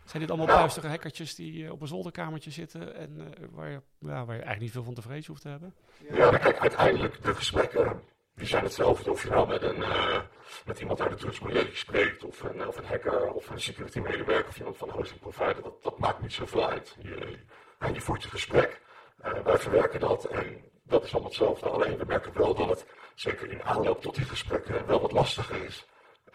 Zijn 0.06 0.22
dit 0.22 0.32
allemaal 0.32 0.56
puistige 0.56 0.88
hackertjes 0.88 1.36
die 1.36 1.72
op 1.72 1.82
een 1.82 1.88
zolderkamertje 1.88 2.52
zitten 2.52 2.96
en 2.96 3.34
waar, 3.52 3.70
je, 3.70 3.82
waar 3.98 4.26
je 4.26 4.32
eigenlijk 4.32 4.60
niet 4.60 4.72
veel 4.72 4.84
van 4.84 4.94
te 4.94 5.02
vrezen 5.02 5.28
hoeft 5.28 5.42
te 5.42 5.48
hebben? 5.48 5.74
Ja, 6.14 6.38
kijk, 6.38 6.60
uiteindelijk 6.60 7.24
de 7.24 7.36
gesprekken 7.36 8.02
die 8.36 8.48
zijn 8.48 8.64
hetzelfde 8.64 9.12
of 9.12 9.24
je 9.24 9.30
nou 9.30 9.48
met, 9.48 9.62
een, 9.62 9.78
uh, 9.78 10.20
met 10.66 10.80
iemand 10.80 11.02
uit 11.02 11.10
de 11.10 11.16
drugsmilieu 11.16 11.70
spreekt, 11.74 12.24
of 12.24 12.42
een, 12.42 12.68
of 12.68 12.78
een 12.78 12.86
hacker, 12.86 13.32
of 13.34 13.50
een 13.50 13.60
security 13.62 14.00
medewerker, 14.00 14.48
of 14.48 14.58
iemand 14.58 14.78
van 14.78 14.88
de 14.88 14.94
hosting 14.94 15.20
provider. 15.20 15.64
Dat, 15.64 15.84
dat 15.84 16.00
maakt 16.00 16.22
niet 16.22 16.34
zoveel 16.34 16.70
uit. 16.70 16.96
Je, 17.00 17.40
en 17.80 17.94
je 17.94 18.02
voert 18.02 18.24
je 18.24 18.30
gesprek. 18.30 18.82
Uh, 19.26 19.40
wij 19.44 19.58
verwerken 19.58 20.00
dat 20.00 20.26
en 20.26 20.70
dat 20.84 21.04
is 21.04 21.12
allemaal 21.12 21.30
hetzelfde. 21.30 21.70
Alleen 21.70 21.98
we 21.98 22.06
merken 22.06 22.34
wel 22.34 22.56
dat 22.56 22.70
het, 22.70 22.86
zeker 23.16 23.52
in 23.52 23.64
aanloop 23.64 24.02
tot 24.02 24.16
die 24.16 24.26
gesprekken, 24.26 24.88
wel 24.88 25.02
wat 25.02 25.12
lastiger 25.12 25.64
is. 25.64 25.88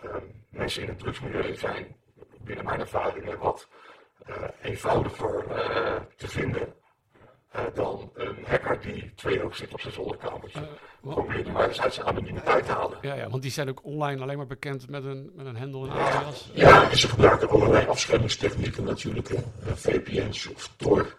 Uh, 0.04 0.14
mensen 0.50 0.82
in 0.82 0.88
het 0.88 0.98
drugsmilieu 0.98 1.54
zijn, 1.54 1.96
binnen 2.40 2.64
mijn 2.64 2.80
ervaringen, 2.80 3.38
wat 3.38 3.68
eenvoudiger 4.62 5.44
te 6.16 6.28
vinden. 6.28 6.74
Dan 7.74 8.10
een 8.14 8.44
hacker 8.46 8.80
die 8.80 9.05
twee 9.16 9.42
ook 9.42 9.54
zit 9.54 9.72
op 9.72 9.80
zijn 9.80 9.92
zolderkamertje. 9.92 10.60
Uh, 10.60 10.66
Probeer 11.12 11.44
die 11.44 11.52
maar 11.52 11.68
eens 11.68 11.80
uit 11.80 11.94
zijn 11.94 12.06
anonimiteit 12.06 12.66
te 12.66 12.72
halen. 12.72 12.98
Ja, 13.02 13.14
ja, 13.14 13.28
want 13.28 13.42
die 13.42 13.50
zijn 13.50 13.68
ook 13.68 13.84
online 13.84 14.22
alleen 14.22 14.36
maar 14.36 14.46
bekend 14.46 14.88
met 14.88 15.04
een, 15.04 15.30
met 15.34 15.46
een 15.46 15.56
hendel 15.56 15.84
en 15.84 15.90
alias. 15.90 16.50
Ja, 16.52 16.90
en 16.90 16.98
ze 16.98 17.08
gebruiken 17.08 17.48
allerlei 17.48 17.86
afschermingstechnieken 17.86 18.84
natuurlijk. 18.84 19.30
Uh, 19.30 19.38
VPN's 19.74 20.48
of 20.54 20.70
Tor. 20.76 21.16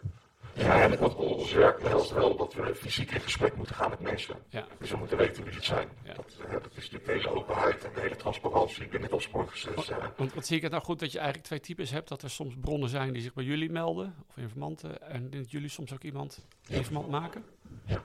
Ja, 0.57 0.81
en 0.81 0.99
wat 0.99 1.15
ons 1.15 1.53
werk 1.53 1.79
behelst 1.81 2.11
wel 2.11 2.35
dat 2.35 2.53
we 2.53 2.75
fysiek 2.75 3.11
in 3.11 3.19
gesprek 3.19 3.55
moeten 3.55 3.75
gaan 3.75 3.89
met 3.89 3.99
mensen. 3.99 4.35
Ja. 4.49 4.67
Dus 4.79 4.89
we 4.91 4.97
moeten 4.97 5.17
weten 5.17 5.43
wie 5.43 5.53
het 5.53 5.63
zijn. 5.63 5.87
Ja. 6.03 6.13
Dat, 6.13 6.37
dat, 6.51 6.71
is 6.75 6.75
natuurlijk 6.75 7.05
de 7.05 7.11
hele 7.11 7.29
openheid 7.29 7.83
en 7.83 7.91
de 7.93 7.99
hele 7.99 8.15
transparantie 8.15 8.81
binnen 8.81 9.01
het 9.01 9.11
opsporingproces. 9.11 9.89
Uh. 9.89 9.97
Want 10.15 10.33
wat 10.33 10.45
zie 10.45 10.55
ik 10.55 10.61
het 10.61 10.71
nou 10.71 10.83
goed 10.83 10.99
dat 10.99 11.11
je 11.11 11.17
eigenlijk 11.17 11.47
twee 11.47 11.59
types 11.59 11.91
hebt? 11.91 12.07
Dat 12.09 12.21
er 12.21 12.29
soms 12.29 12.55
bronnen 12.61 12.89
zijn 12.89 13.13
die 13.13 13.21
zich 13.21 13.33
bij 13.33 13.43
jullie 13.43 13.69
melden, 13.69 14.15
of 14.29 14.37
informanten, 14.37 15.01
en 15.01 15.29
dat 15.29 15.51
jullie 15.51 15.69
soms 15.69 15.93
ook 15.93 16.03
iemand 16.03 16.45
informant 16.67 17.09
maken? 17.09 17.43
Ja, 17.85 18.03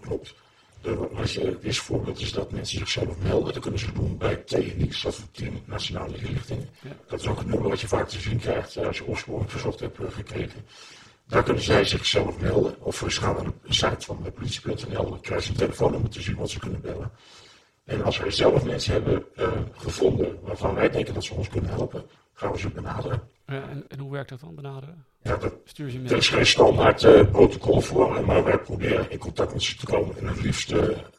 klopt. 0.00 0.34
Als 1.16 1.34
je 1.34 1.40
het 1.40 1.62
eerste 1.62 1.82
voorbeeld 1.82 2.20
is 2.20 2.32
dat 2.32 2.52
mensen 2.52 2.78
zichzelf 2.78 3.18
melden, 3.18 3.52
dan 3.52 3.62
kunnen 3.62 3.80
ze 3.80 3.92
doen 3.92 4.18
bij 4.18 4.36
TNX, 4.36 5.02
dat 5.02 5.12
is 5.12 5.22
Team 5.32 5.62
Nationale 5.64 6.16
Inlichting. 6.16 6.66
Ja. 6.82 6.90
Dat 7.06 7.20
is 7.20 7.26
ook 7.26 7.40
een 7.40 7.48
nummer 7.48 7.68
wat 7.68 7.80
je 7.80 7.88
vaak 7.88 8.08
te 8.08 8.20
zien 8.20 8.38
krijgt 8.38 8.76
als 8.76 8.98
je 8.98 9.04
opsporing 9.04 9.50
verzocht 9.50 9.80
hebt 9.80 9.98
gekregen. 10.08 10.64
Daar 11.26 11.42
kunnen 11.42 11.62
zij 11.62 11.84
zichzelf 11.84 12.40
melden. 12.40 12.82
Of 12.82 12.96
ze 13.08 13.20
gaan 13.20 13.34
naar 13.34 13.44
de 13.44 13.72
site 13.72 14.00
van 14.00 14.32
politie.nl. 14.34 15.10
Dan 15.10 15.20
krijgen 15.20 15.46
ze 15.46 15.50
een 15.50 15.58
telefoonnummer 15.58 16.10
te 16.10 16.22
zien 16.22 16.36
wat 16.36 16.50
ze 16.50 16.58
kunnen 16.58 16.80
bellen. 16.80 17.10
En 17.84 18.04
als 18.04 18.18
wij 18.18 18.30
zelf 18.30 18.64
mensen 18.64 18.92
hebben 18.92 19.24
uh, 19.36 19.48
gevonden 19.72 20.38
waarvan 20.42 20.74
wij 20.74 20.90
denken 20.90 21.14
dat 21.14 21.24
ze 21.24 21.34
ons 21.34 21.48
kunnen 21.48 21.70
helpen, 21.70 22.04
gaan 22.32 22.52
we 22.52 22.58
ze 22.58 22.68
benaderen. 22.68 23.22
En, 23.44 23.84
en, 23.88 23.98
hoe 23.98 24.12
werkt 24.12 24.28
dat 24.28 24.40
dan, 24.40 24.54
benaderen? 24.54 25.04
Ja, 25.22 25.36
dat, 25.36 25.54
Stuur 25.64 25.90
ze 25.90 26.00
er 26.02 26.16
is 26.16 26.28
geen 26.28 26.46
standaard 26.46 27.02
uh, 27.02 27.30
protocol 27.30 27.80
voor, 27.80 28.24
maar 28.24 28.44
wij 28.44 28.58
proberen 28.58 29.10
in 29.10 29.18
contact 29.18 29.52
met 29.52 29.62
ze 29.62 29.76
te 29.76 29.86
komen 29.86 30.18
en 30.18 30.26
het 30.26 30.42
liefst 30.42 30.70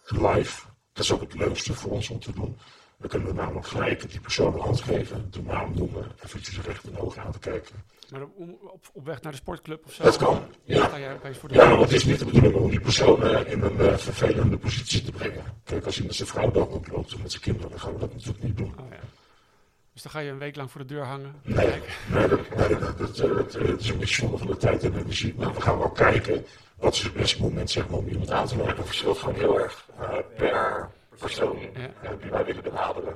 live. 0.05 0.65
Dat 0.93 1.03
is 1.03 1.12
ook 1.12 1.21
het 1.21 1.35
leukste 1.35 1.74
voor 1.74 1.91
ons 1.91 2.09
om 2.09 2.19
te 2.19 2.31
doen. 2.31 2.57
Dan 2.97 3.09
kunnen 3.09 3.27
we 3.27 3.33
namelijk 3.33 3.67
gelijk 3.67 4.09
die 4.09 4.19
persoon 4.19 4.53
een 4.53 4.59
hand 4.59 4.81
geven, 4.81 5.31
de 5.31 5.41
naam 5.41 5.74
noemen, 5.75 6.12
eventjes 6.24 6.62
recht 6.62 6.83
in 6.83 6.93
de 6.93 7.01
ogen 7.01 7.24
aan 7.24 7.31
te 7.31 7.39
kijken. 7.39 7.75
Maar 8.12 8.21
op, 8.21 8.89
op, 8.93 9.05
weg 9.05 9.21
naar 9.21 9.31
de 9.31 9.38
sportclub 9.38 9.85
of 9.85 9.93
zo? 9.93 10.03
Dat 10.03 10.17
kan, 10.17 10.41
ja. 10.63 10.89
Voor 11.31 11.50
de 11.50 11.55
ja, 11.55 11.69
maar 11.69 11.79
het 11.79 11.91
is 11.91 12.05
niet 12.05 12.19
de 12.19 12.25
bedoeling 12.25 12.55
om 12.55 12.69
die 12.69 12.79
persoon 12.79 13.24
uh, 13.24 13.51
in 13.51 13.62
een 13.62 13.77
uh, 13.77 13.97
vervelende 13.97 14.57
positie 14.57 15.03
te 15.03 15.12
brengen. 15.12 15.43
Kijk, 15.63 15.85
als 15.85 15.95
hij 15.95 16.05
met 16.05 16.15
zijn 16.15 16.27
vrouw 16.27 16.51
dan 16.51 16.67
oploopt 16.67 17.13
of 17.13 17.21
met 17.21 17.31
zijn 17.31 17.43
kinderen, 17.43 17.69
dan 17.69 17.79
gaan 17.79 17.93
we 17.93 18.00
dat 18.00 18.13
natuurlijk 18.13 18.43
niet 18.43 18.57
doen. 18.57 18.74
Oh, 18.79 18.85
ja. 18.89 19.00
Dus 19.93 20.03
dan 20.03 20.12
ga 20.12 20.19
je 20.19 20.29
een 20.29 20.38
week 20.38 20.55
lang 20.55 20.71
voor 20.71 20.81
de 20.81 20.88
deur 20.88 21.05
hangen? 21.05 21.35
Nee, 21.43 21.81
nee, 22.12 22.27
dat, 22.27 22.55
nee 22.55 22.67
dat, 22.67 22.97
dat, 22.97 23.17
dat, 23.17 23.51
dat, 23.51 23.79
is 23.79 23.89
een 23.89 23.97
beetje 23.97 24.38
van 24.38 24.47
de 24.47 24.57
tijd 24.57 24.83
en 24.83 25.00
energie. 25.00 25.33
Maar 25.38 25.53
we 25.53 25.62
gaan 25.62 25.77
wel 25.77 25.89
kijken 25.89 26.45
wat 26.75 26.93
is 26.93 27.03
het 27.03 27.13
beste 27.13 27.41
moment 27.41 27.69
zeg 27.69 27.89
maar, 27.89 27.97
om 27.97 28.07
iemand 28.07 28.31
aan 28.31 28.47
te 28.47 28.57
werken. 28.57 28.75
Dat 28.75 28.85
verschilt 28.85 29.17
gewoon 29.17 29.35
heel 29.35 29.59
erg 29.59 29.88
uh, 30.00 30.17
per 30.38 30.89
persoon 31.19 31.57
ja. 31.59 32.15
die 32.21 32.31
wij 32.31 32.45
willen 32.45 32.63
benaderen. 32.63 33.15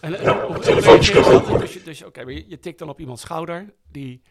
Ja, 0.00 0.08
en, 0.08 0.22
ja, 0.22 0.42
ook. 0.42 0.64
Dus, 1.60 1.82
dus 1.84 2.04
oké, 2.04 2.20
okay, 2.20 2.34
je, 2.34 2.44
je 2.48 2.58
tikt 2.58 2.78
dan 2.78 2.88
op 2.88 3.00
iemands 3.00 3.22
schouder 3.22 3.74
die 3.90 4.22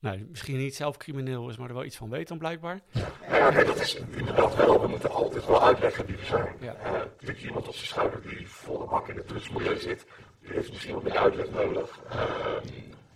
nou, 0.00 0.26
misschien 0.28 0.56
niet 0.56 0.74
zelf 0.74 0.96
crimineel 0.96 1.48
is, 1.48 1.56
maar 1.56 1.68
er 1.68 1.74
wel 1.74 1.84
iets 1.84 1.96
van 1.96 2.10
weet 2.10 2.28
dan 2.28 2.38
blijkbaar. 2.38 2.80
Ja, 3.28 3.50
nee, 3.50 3.64
dat 3.64 3.80
is 3.80 3.94
inderdaad 4.16 4.56
wel. 4.56 4.80
We 4.80 4.88
moeten 4.88 5.10
altijd 5.10 5.46
wel 5.46 5.62
uitleggen 5.62 6.06
wie 6.06 6.16
we 6.16 6.24
zijn. 6.24 6.56
Ja. 6.60 6.76
Uh, 7.20 7.42
iemand 7.42 7.68
op 7.68 7.74
zijn 7.74 7.86
schouder 7.86 8.22
die 8.22 8.48
volle 8.48 8.86
bak 8.86 9.08
in 9.08 9.16
het 9.16 9.28
drugsmilieu 9.28 9.78
zit, 9.78 10.06
die 10.40 10.52
heeft 10.52 10.70
misschien 10.70 10.94
wat 10.94 11.02
meer 11.02 11.18
uitleg 11.18 11.50
nodig. 11.50 12.00
Uh, 12.12 12.16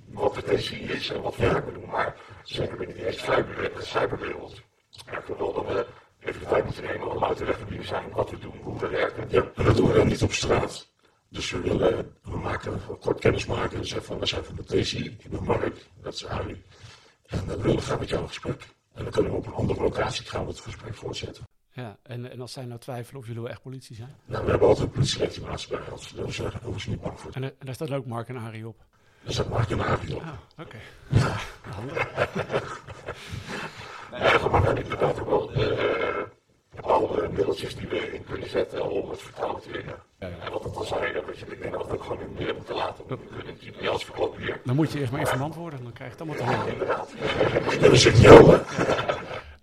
wat 0.06 0.34
de 0.34 0.42
TCI 0.42 0.82
is 0.82 1.10
en 1.10 1.22
wat 1.22 1.36
we 1.36 1.44
ja. 1.44 1.60
doen. 1.60 1.90
Maar 1.90 2.16
zeker 2.42 2.76
binnen 2.76 2.96
die 2.96 3.12
cyberwereld 3.78 4.62
we 5.26 5.34
wel 5.38 5.52
dat 5.52 5.66
we 5.66 5.86
even 6.20 6.40
de 6.40 6.46
tijd 6.46 6.64
moeten 6.64 6.84
nemen 6.84 7.10
om 7.10 7.24
uit 7.24 7.36
te 7.36 7.44
leggen 7.44 7.68
wie 7.68 7.78
we 7.78 7.84
zijn, 7.84 8.10
wat 8.10 8.30
we 8.30 8.38
doen, 8.38 8.60
hoe 8.62 8.78
we 8.78 8.88
werken. 8.88 9.24
Ja, 9.28 9.50
maar 9.56 9.64
dat 9.64 9.76
doen 9.76 9.88
we 9.88 9.94
dan 9.94 10.06
niet 10.06 10.22
op 10.22 10.32
straat. 10.32 10.92
Dus 11.34 11.50
we 11.50 11.60
willen, 11.60 12.12
we 12.22 12.36
maken 12.36 12.80
kort 13.00 13.20
kennis 13.20 13.46
maken 13.46 13.78
en 13.78 13.86
zeggen 13.86 14.06
van, 14.06 14.18
we 14.18 14.26
zijn 14.26 14.44
van 14.44 14.54
de 14.54 14.64
TCI, 14.64 15.04
ik 15.04 15.30
ben 15.30 15.44
Mark, 15.44 15.86
dat 16.02 16.14
is 16.14 16.26
Ali. 16.26 16.62
En 17.26 17.46
we 17.46 17.62
willen 17.62 17.82
graag 17.82 17.98
met 17.98 18.08
jou 18.08 18.22
in 18.22 18.28
gesprek. 18.28 18.68
En 18.94 19.02
dan 19.02 19.12
kunnen 19.12 19.30
we 19.30 19.36
op 19.36 19.46
een 19.46 19.52
andere 19.52 19.82
locatie 19.82 20.26
gaan 20.26 20.42
we 20.44 20.50
het 20.50 20.60
gesprek 20.60 20.94
voortzetten. 20.94 21.44
Ja, 21.72 21.98
en, 22.02 22.30
en 22.30 22.40
als 22.40 22.52
zij 22.52 22.64
nou 22.64 22.80
twijfelen 22.80 23.20
of 23.20 23.26
jullie 23.26 23.42
wel 23.42 23.50
echt 23.50 23.62
politie 23.62 23.96
zijn? 23.96 24.16
Nou, 24.24 24.44
we 24.44 24.50
hebben 24.50 24.68
altijd 24.68 24.86
een 24.86 24.92
politielegitimatie 24.92 25.68
bij 25.68 25.90
ons, 25.90 26.12
dus 26.12 26.36
daar 26.36 26.60
hoeven 26.62 26.80
ze 26.80 26.90
niet 26.90 27.00
bang 27.00 27.20
voor. 27.20 27.30
En, 27.32 27.42
en 27.42 27.54
daar 27.58 27.74
staat 27.74 27.90
ook 27.90 28.06
Mark 28.06 28.28
en 28.28 28.36
Arie 28.36 28.68
op. 28.68 28.84
Daar 29.22 29.32
staat 29.32 29.48
Mark 29.48 29.70
en 29.70 29.80
Arie 29.80 30.16
op. 30.16 30.22
Ah, 30.22 30.28
oké. 30.58 30.76
Ja, 31.08 31.36
maar 34.48 34.60
we 34.60 34.66
hebben 34.66 34.82
inderdaad 34.82 35.20
ook 35.20 35.28
wel 35.28 35.52
eh, 35.52 36.22
alle 36.80 37.28
middeltjes 37.28 37.76
die 37.76 37.88
we 37.88 38.12
in 38.12 38.24
kunnen 38.24 38.50
zetten 38.50 38.90
om 38.90 39.10
het 39.10 39.22
vertrouwen 39.22 39.62
te 39.62 39.70
winnen. 39.70 39.96
Ja, 40.28 41.20
dat 41.26 41.38
je, 41.38 41.46
ik 41.46 41.60
denk 41.60 41.72
dat 41.72 41.86
we 41.86 41.92
het 41.92 42.00
gewoon 42.00 42.20
in 42.20 42.26
het 42.26 42.38
midden 42.38 42.56
moeten 42.56 42.74
laten. 42.74 43.04
We 43.06 43.18
kunnen 43.28 43.46
het 43.46 43.62
niet 43.62 43.88
alles 43.88 44.04
verkloppen 44.04 44.42
hier. 44.42 44.60
Dan 44.64 44.76
moet 44.76 44.92
je 44.92 44.98
eerst 44.98 45.12
maar 45.12 45.20
informant 45.20 45.54
worden, 45.54 45.82
dan 45.82 45.92
krijg 45.92 46.16
je 46.16 46.24
het 46.24 46.28
allemaal 46.28 46.54
te 46.54 46.56
horen. 46.56 46.72
Inderdaad. 46.72 47.12
Dat 47.80 47.92
is 47.92 48.04
het 48.04 48.22
helder. 48.22 48.62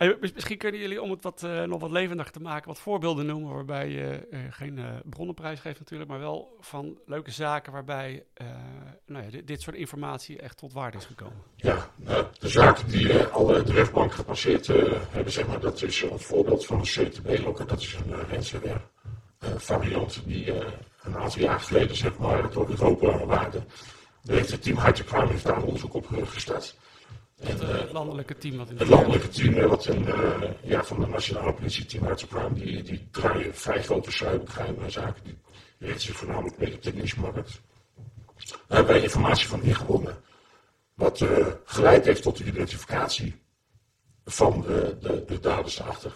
Hey, 0.01 0.17
mis- 0.19 0.33
misschien 0.33 0.57
kunnen 0.57 0.81
jullie, 0.81 1.01
om 1.01 1.11
het 1.11 1.23
wat, 1.23 1.43
eh, 1.43 1.63
nog 1.63 1.81
wat 1.81 1.91
levendiger 1.91 2.31
te 2.31 2.39
maken, 2.41 2.67
wat 2.67 2.79
voorbeelden 2.79 3.25
noemen 3.25 3.53
waarbij 3.53 3.89
je 3.89 4.27
eh, 4.31 4.39
geen 4.49 4.77
eh, 4.77 4.85
bronnenprijs 5.09 5.59
geeft 5.59 5.79
natuurlijk, 5.79 6.09
maar 6.09 6.19
wel 6.19 6.57
van 6.59 6.97
leuke 7.05 7.31
zaken 7.31 7.71
waarbij 7.71 8.23
nou 9.05 9.23
ja, 9.25 9.29
dit, 9.29 9.47
dit 9.47 9.61
soort 9.61 9.75
informatie 9.75 10.39
echt 10.39 10.57
tot 10.57 10.73
waarde 10.73 10.97
is 10.97 11.05
gekomen. 11.05 11.37
Ja, 11.55 11.89
nou, 11.95 12.25
de 12.39 12.47
zaken 12.47 12.87
die 12.87 13.23
alle 13.23 13.63
de 13.63 13.73
rechtbank 13.73 14.13
gepasseerd 14.13 14.67
hebben, 15.09 15.31
zeg 15.31 15.47
maar, 15.47 15.59
dat 15.59 15.81
is 15.81 16.01
een 16.01 16.19
voorbeeld 16.19 16.65
van 16.65 16.77
een 16.79 16.83
CTB-lokker. 17.09 17.67
Dat 17.67 17.79
is 17.79 17.93
een 18.05 18.09
uh, 18.09 18.75
variant 19.57 20.21
die 20.25 20.51
eh, 20.53 20.71
een 21.03 21.17
aantal 21.17 21.41
jaar 21.41 21.60
geleden, 21.60 21.95
zeg 21.95 22.17
maar, 22.17 22.51
door 22.51 22.69
Europa 22.69 23.25
waarde. 23.25 23.63
De 24.21 24.33
heeft 24.33 24.51
het 24.51 24.63
team 24.63 24.77
Hypercrime 24.79 25.27
heeft 25.27 25.43
daar 25.43 25.57
een 25.57 25.63
onderzoek 25.63 25.93
op 25.93 26.12
eh, 26.12 26.27
gestart. 26.27 26.75
En, 27.39 27.48
Het, 27.48 27.62
eh, 27.62 27.81
eh, 27.81 27.91
landelijke 27.91 28.38
team 28.38 28.57
wat 28.57 28.69
in 28.69 28.77
Het 28.77 28.88
de 28.88 28.93
landelijke 28.93 29.27
team, 29.27 29.53
eh, 29.53 29.65
wat 29.65 29.86
een, 29.86 30.07
eh, 30.07 30.50
ja, 30.63 30.83
van 30.83 31.00
de 31.00 31.07
nationale 31.07 31.53
politie, 31.53 31.86
team 31.86 32.05
Hypercrime, 32.05 32.53
die, 32.53 32.83
die 32.83 33.07
draaien 33.12 33.55
vrij 33.55 33.83
grote 33.83 34.12
cybercrime 34.12 34.89
zaken. 34.89 35.24
Die 35.24 35.38
richten 35.79 36.01
zich 36.01 36.15
voornamelijk 36.15 36.57
met 36.57 36.71
de 36.71 36.79
technische 36.79 37.19
markt. 37.19 37.62
Daar 38.67 38.77
hebben 38.77 38.93
wij 38.93 39.03
informatie 39.03 39.48
van 39.48 39.62
ingewonnen. 39.62 40.15
Wat 40.93 41.21
eh, 41.21 41.48
geleid 41.65 42.05
heeft 42.05 42.21
tot 42.21 42.38
de 42.38 42.43
identificatie 42.43 43.41
van 44.25 44.62
de, 44.62 44.98
de, 45.01 45.24
de 45.27 45.39
daders 45.39 45.75
daarachter. 45.75 46.12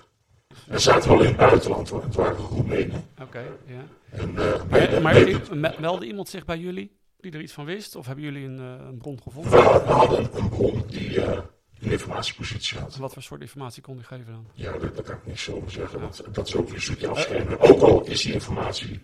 Er 0.69 0.79
zaten 0.79 1.09
wel 1.09 1.19
in 1.19 1.25
het 1.27 1.37
buitenland 1.37 1.89
hoor, 1.89 2.03
het 2.03 2.15
waren 2.15 2.37
Roemenen. 2.37 3.03
Oké, 3.21 3.43
ja. 3.65 3.85
En, 4.11 4.37
eh, 4.37 5.01
Maar, 5.01 5.75
meldde 5.79 6.05
iemand 6.05 6.29
zich 6.29 6.45
bij 6.45 6.57
jullie 6.57 6.97
die 7.19 7.31
er 7.31 7.41
iets 7.41 7.53
van 7.53 7.65
wist? 7.65 7.95
Of 7.95 8.05
hebben 8.05 8.23
jullie 8.23 8.45
een, 8.45 8.59
eh, 8.59 8.85
een 8.87 8.97
bron 8.97 9.21
gevonden? 9.21 9.51
we 9.51 9.57
hadden- 9.57 9.83
we 9.87 9.93
hadden 9.93 10.29
een 10.33 10.49
bron 10.49 10.83
die 10.87 11.21
eh, 11.21 11.39
een 11.79 11.91
informatiepositie 11.91 12.79
had. 12.79 12.95
En 12.95 13.01
wat 13.01 13.13
voor 13.13 13.21
soort 13.21 13.41
informatie 13.41 13.81
kon 13.81 13.95
die 13.95 14.05
geven 14.05 14.31
dan? 14.33 14.45
Ja, 14.53 14.71
dat, 14.77 14.95
dat 14.95 15.05
kan 15.05 15.15
ik 15.15 15.25
niet 15.25 15.39
zo 15.39 15.63
zeggen, 15.67 15.99
want 15.99 16.21
dat 16.31 16.47
is 16.47 16.55
ook 16.55 16.65
weer 16.65 16.75
een 16.75 16.81
stukje 16.81 17.07
afschermen. 17.07 17.59
Ook 17.59 17.81
al 17.81 18.03
is 18.05 18.21
die 18.21 18.33
informatie 18.33 18.99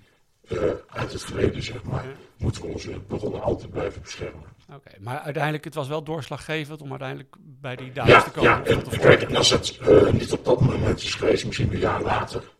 eh, 0.51 0.72
uit 0.88 1.12
het 1.12 1.24
verleden, 1.24 1.63
zeg 1.63 1.84
maar, 1.84 2.05
moeten 2.38 2.62
we 2.62 2.67
onze 2.67 3.00
bronnen 3.00 3.41
altijd 3.41 3.72
blijven 3.72 4.01
beschermen. 4.01 4.43
Oké, 4.74 4.91
maar 5.00 5.20
uiteindelijk, 5.20 5.63
het 5.63 5.74
was 5.74 5.88
wel 5.88 6.03
doorslaggevend 6.03 6.81
om 6.81 6.89
uiteindelijk 6.89 7.36
bij 7.39 7.75
die 7.75 7.91
daders 7.91 8.15
Ja, 8.15 8.24
te 8.24 8.31
komen. 8.31 8.50
ja, 8.50 8.63
en 8.63 9.00
kijk, 9.00 9.22
en 9.22 9.36
als 9.36 9.50
het 9.50 9.77
eh, 9.77 10.12
niet 10.12 10.31
op 10.31 10.46
dat 10.46 10.62
moment 10.62 11.01
is 11.01 11.15
geweest, 11.15 11.46
misschien 11.46 11.74
een 11.74 11.79
jaar 11.79 12.01
later, 12.01 12.51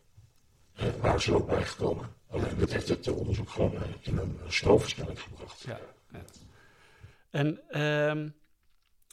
eh, 0.76 0.86
waren 1.02 1.22
ze 1.22 1.32
er 1.32 1.38
ook 1.38 1.48
bijgekomen. 1.48 2.06
Alleen 2.30 2.58
dat 2.58 2.72
heeft 2.72 2.90
het 2.90 3.08
onderzoek 3.08 3.50
gewoon 3.50 3.74
in 4.02 4.18
een 4.18 4.40
uh, 4.44 4.50
stroomversnelling 4.50 5.22
gebracht. 5.22 5.62
Ja, 5.62 5.80
ja. 6.12 6.20
En 7.30 7.62
ehm, 7.70 8.30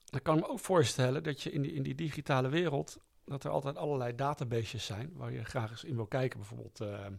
dan 0.04 0.23
kan 0.23 0.37
ik 0.37 0.42
me 0.42 0.49
ook 0.50 0.61
voorstellen 0.61 1.23
dat 1.23 1.42
je 1.42 1.50
in 1.50 1.62
die, 1.62 1.73
in 1.73 1.82
die 1.82 1.94
digitale 1.94 2.49
wereld, 2.49 2.99
dat 3.25 3.44
er 3.44 3.50
altijd 3.50 3.76
allerlei 3.76 4.14
databases 4.14 4.85
zijn 4.87 5.11
waar 5.14 5.32
je 5.32 5.44
graag 5.44 5.70
eens 5.70 5.85
in 5.85 5.94
wil 5.94 6.06
kijken. 6.06 6.38
Bijvoorbeeld, 6.38 6.80
ehm, 6.80 7.12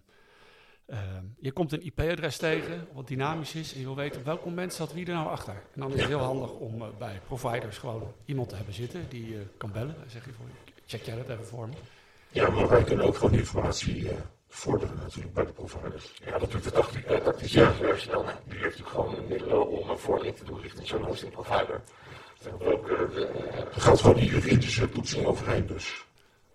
je 1.39 1.51
komt 1.51 1.71
een 1.71 1.85
IP-adres 1.85 2.37
tegen, 2.37 2.87
wat 2.93 3.07
dynamisch 3.07 3.55
is, 3.55 3.73
en 3.73 3.79
je 3.79 3.85
wil 3.85 3.95
weten 3.95 4.19
op 4.19 4.25
welk 4.25 4.45
moment 4.45 4.73
zat 4.73 4.93
wie 4.93 5.05
er 5.05 5.13
nou 5.13 5.27
achter. 5.27 5.53
En 5.53 5.81
dan 5.81 5.93
is 5.93 5.99
het 5.99 6.09
heel 6.09 6.19
handig 6.19 6.51
om 6.51 6.81
eh, 6.81 6.87
bij 6.97 7.21
providers 7.27 7.77
gewoon 7.77 8.13
iemand 8.25 8.49
te 8.49 8.55
hebben 8.55 8.73
zitten 8.73 9.05
die 9.09 9.35
eh, 9.35 9.41
kan 9.57 9.71
bellen. 9.71 9.95
Dan 9.99 10.09
zeg 10.09 10.25
je 10.25 10.31
voor, 10.31 10.45
check 10.85 11.03
jij 11.03 11.15
dat 11.15 11.29
even 11.29 11.45
voor 11.45 11.67
me. 11.67 11.73
Ja, 12.31 12.49
maar 12.49 12.69
wij 12.69 12.83
kunnen 12.83 13.05
ook 13.05 13.15
gewoon 13.15 13.31
die 13.31 13.39
informatie 13.39 14.09
eh, 14.09 14.15
vorderen 14.47 14.95
natuurlijk 14.95 15.33
bij 15.33 15.45
de 15.45 15.51
providers. 15.51 16.13
Ja, 16.25 16.37
dat 16.37 16.51
doet 16.51 16.63
de 16.63 16.71
uh, 17.09 17.17
tactische 17.17 17.71
personeel. 17.79 18.23
Die 18.23 18.59
heeft 18.59 18.63
natuurlijk 18.63 18.89
gewoon 18.89 19.15
middelen 19.27 19.67
om 19.67 19.89
een 19.89 19.97
vordering 19.97 20.35
te 20.35 20.45
doen 20.45 20.61
richting 20.61 20.87
zo'n 20.87 21.03
hosting 21.03 21.31
provider. 21.31 21.81
Uh, 22.61 22.67
er 23.75 23.81
gaat 23.81 24.01
gewoon 24.01 24.15
die 24.15 24.29
juridische 24.29 24.89
toetsing 24.89 25.25
overheen 25.25 25.67
dus. 25.67 26.05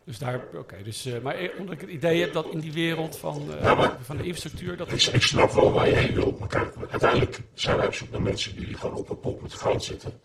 Dus 0.04 0.18
daar, 0.18 0.40
oké, 0.54 0.82
dus, 0.82 1.06
uh, 1.06 1.20
maar 1.22 1.34
eh, 1.34 1.58
omdat 1.58 1.74
ik 1.74 1.80
het 1.80 1.90
idee 1.90 2.20
heb 2.20 2.32
dat 2.32 2.46
in 2.50 2.58
die 2.58 2.72
wereld 2.72 3.16
van, 3.16 3.46
uh, 3.50 3.62
Ja, 3.62 3.74
maar- 3.74 3.96
van 4.00 4.16
de 4.16 4.22
infrastructuur, 4.22 4.76
dat 4.76 4.92
Ik, 4.92 5.02
ik 5.02 5.22
snap 5.22 5.50
wel 5.52 5.72
waar 5.72 5.88
je 5.88 5.94
heen 5.94 6.14
wilt, 6.14 6.38
maar 6.38 6.48
kijk, 6.48 6.74
uiteindelijk 6.90 7.40
zijn 7.54 7.76
wij 7.76 7.86
op 7.86 7.94
zoek 7.94 8.10
naar 8.10 8.22
mensen 8.22 8.56
die 8.56 8.74
gewoon 8.74 8.94
op 8.96 9.10
een 9.10 9.20
pot 9.20 9.42
met 9.42 9.54
goud 9.54 9.84
zitten. 9.84 10.20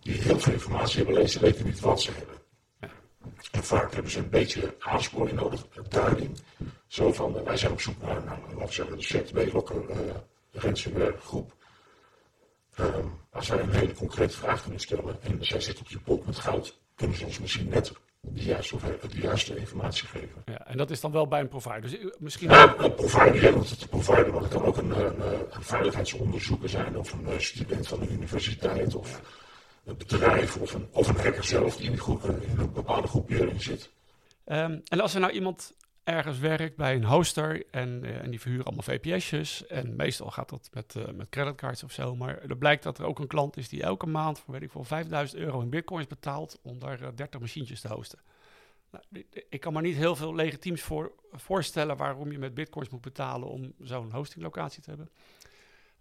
Die 0.00 0.14
heel 0.14 0.38
veel 0.38 0.52
informatie 0.52 0.96
hebben, 0.96 1.14
alleen 1.14 1.28
ze 1.28 1.40
weten 1.40 1.64
niet 1.64 1.80
wat 1.80 2.02
ze 2.02 2.10
hebben. 2.10 2.34
En 3.50 3.64
vaak 3.64 3.92
hebben 3.92 4.10
ze 4.10 4.18
een 4.18 4.30
beetje 4.30 4.74
aansporing 4.78 5.38
nodig, 5.38 5.66
duiding. 5.88 6.38
Zo 6.86 7.12
van, 7.12 7.38
eh, 7.38 7.42
wij 7.42 7.56
zijn 7.56 7.72
op 7.72 7.80
zoek 7.80 8.02
naar, 8.02 8.24
naar 8.24 8.38
laten 8.48 8.66
we 8.66 8.72
zeggen, 8.72 8.96
de 8.96 9.02
ZB-lokker 9.02 9.82
ransomware 10.52 11.16
groep. 11.20 11.54
Um, 12.80 13.12
als 13.30 13.48
wij 13.48 13.60
een 13.60 13.70
hele 13.70 13.92
concrete 13.92 14.36
vraag 14.36 14.62
kunnen 14.62 14.80
stellen 14.80 15.22
en 15.22 15.38
zij 15.40 15.60
zit 15.60 15.80
op 15.80 15.88
je 15.88 15.98
pot 15.98 16.26
met 16.26 16.38
goud, 16.38 16.78
kunnen 16.94 17.16
ze 17.16 17.24
ons 17.24 17.38
misschien 17.38 17.68
net 17.68 17.92
de 18.32 18.42
juiste, 18.42 18.76
de 19.10 19.20
juiste 19.20 19.56
informatie 19.56 20.06
geven. 20.06 20.42
Ja, 20.44 20.66
en 20.66 20.76
dat 20.76 20.90
is 20.90 21.00
dan 21.00 21.12
wel 21.12 21.28
bij 21.28 21.40
een 21.40 21.48
provider. 21.48 21.80
Dus 21.80 21.98
uh, 21.98 22.12
misschien. 22.18 22.50
Ja, 22.50 22.74
een 22.78 22.94
provider, 22.94 23.42
ja, 23.42 23.52
want 23.52 23.70
het 23.70 23.88
provider, 23.88 24.32
maar 24.32 24.42
het 24.42 24.52
kan 24.52 24.64
ook 24.64 24.76
een, 24.76 24.90
een, 24.90 25.20
een 25.50 25.62
veiligheidsonderzoeker 25.62 26.68
zijn, 26.68 26.98
of 26.98 27.12
een 27.12 27.42
student 27.42 27.88
van 27.88 28.00
de 28.00 28.08
universiteit, 28.08 28.94
of 28.94 29.20
een 29.84 29.96
bedrijf, 29.96 30.56
of 30.56 30.74
een, 30.74 30.88
of 30.90 31.08
een 31.08 31.16
hacker 31.16 31.44
zelf 31.44 31.76
die 31.76 31.90
in, 31.90 31.98
groep, 31.98 32.24
in 32.24 32.58
een 32.58 32.72
bepaalde 32.72 33.08
groepering 33.08 33.62
zit. 33.62 33.90
Um, 34.46 34.80
en 34.84 35.00
als 35.00 35.14
er 35.14 35.20
nou 35.20 35.32
iemand 35.32 35.74
ergens 36.04 36.38
werkt 36.38 36.76
bij 36.76 36.94
een 36.94 37.04
hoster 37.04 37.64
en, 37.70 38.04
uh, 38.04 38.22
en 38.22 38.30
die 38.30 38.40
verhuren 38.40 38.66
allemaal 38.66 38.84
VPS'jes. 38.84 39.66
En 39.66 39.96
meestal 39.96 40.30
gaat 40.30 40.48
dat 40.48 40.68
met, 40.72 40.94
uh, 40.94 41.04
met 41.14 41.28
creditcards 41.28 41.82
of 41.82 41.92
zo. 41.92 42.16
Maar 42.16 42.38
er 42.38 42.56
blijkt 42.56 42.82
dat 42.82 42.98
er 42.98 43.04
ook 43.04 43.18
een 43.18 43.26
klant 43.26 43.56
is 43.56 43.68
die 43.68 43.82
elke 43.82 44.06
maand 44.06 44.38
voor 44.38 44.52
weet 44.52 44.62
ik 44.62 44.70
veel 44.70 44.84
5000 44.84 45.40
euro 45.40 45.60
in 45.60 45.70
bitcoins 45.70 46.06
betaalt 46.06 46.58
om 46.62 46.78
daar 46.78 47.02
uh, 47.02 47.08
30 47.14 47.40
machientjes 47.40 47.80
te 47.80 47.88
hosten. 47.88 48.18
Nou, 48.90 49.24
ik 49.48 49.60
kan 49.60 49.72
me 49.72 49.80
niet 49.80 49.96
heel 49.96 50.16
veel 50.16 50.34
legitiems 50.34 50.82
voor, 50.82 51.12
voorstellen 51.32 51.96
waarom 51.96 52.32
je 52.32 52.38
met 52.38 52.54
bitcoins 52.54 52.88
moet 52.88 53.00
betalen 53.00 53.48
om 53.48 53.72
zo'n 53.80 54.12
hostinglocatie 54.12 54.82
te 54.82 54.88
hebben. 54.88 55.10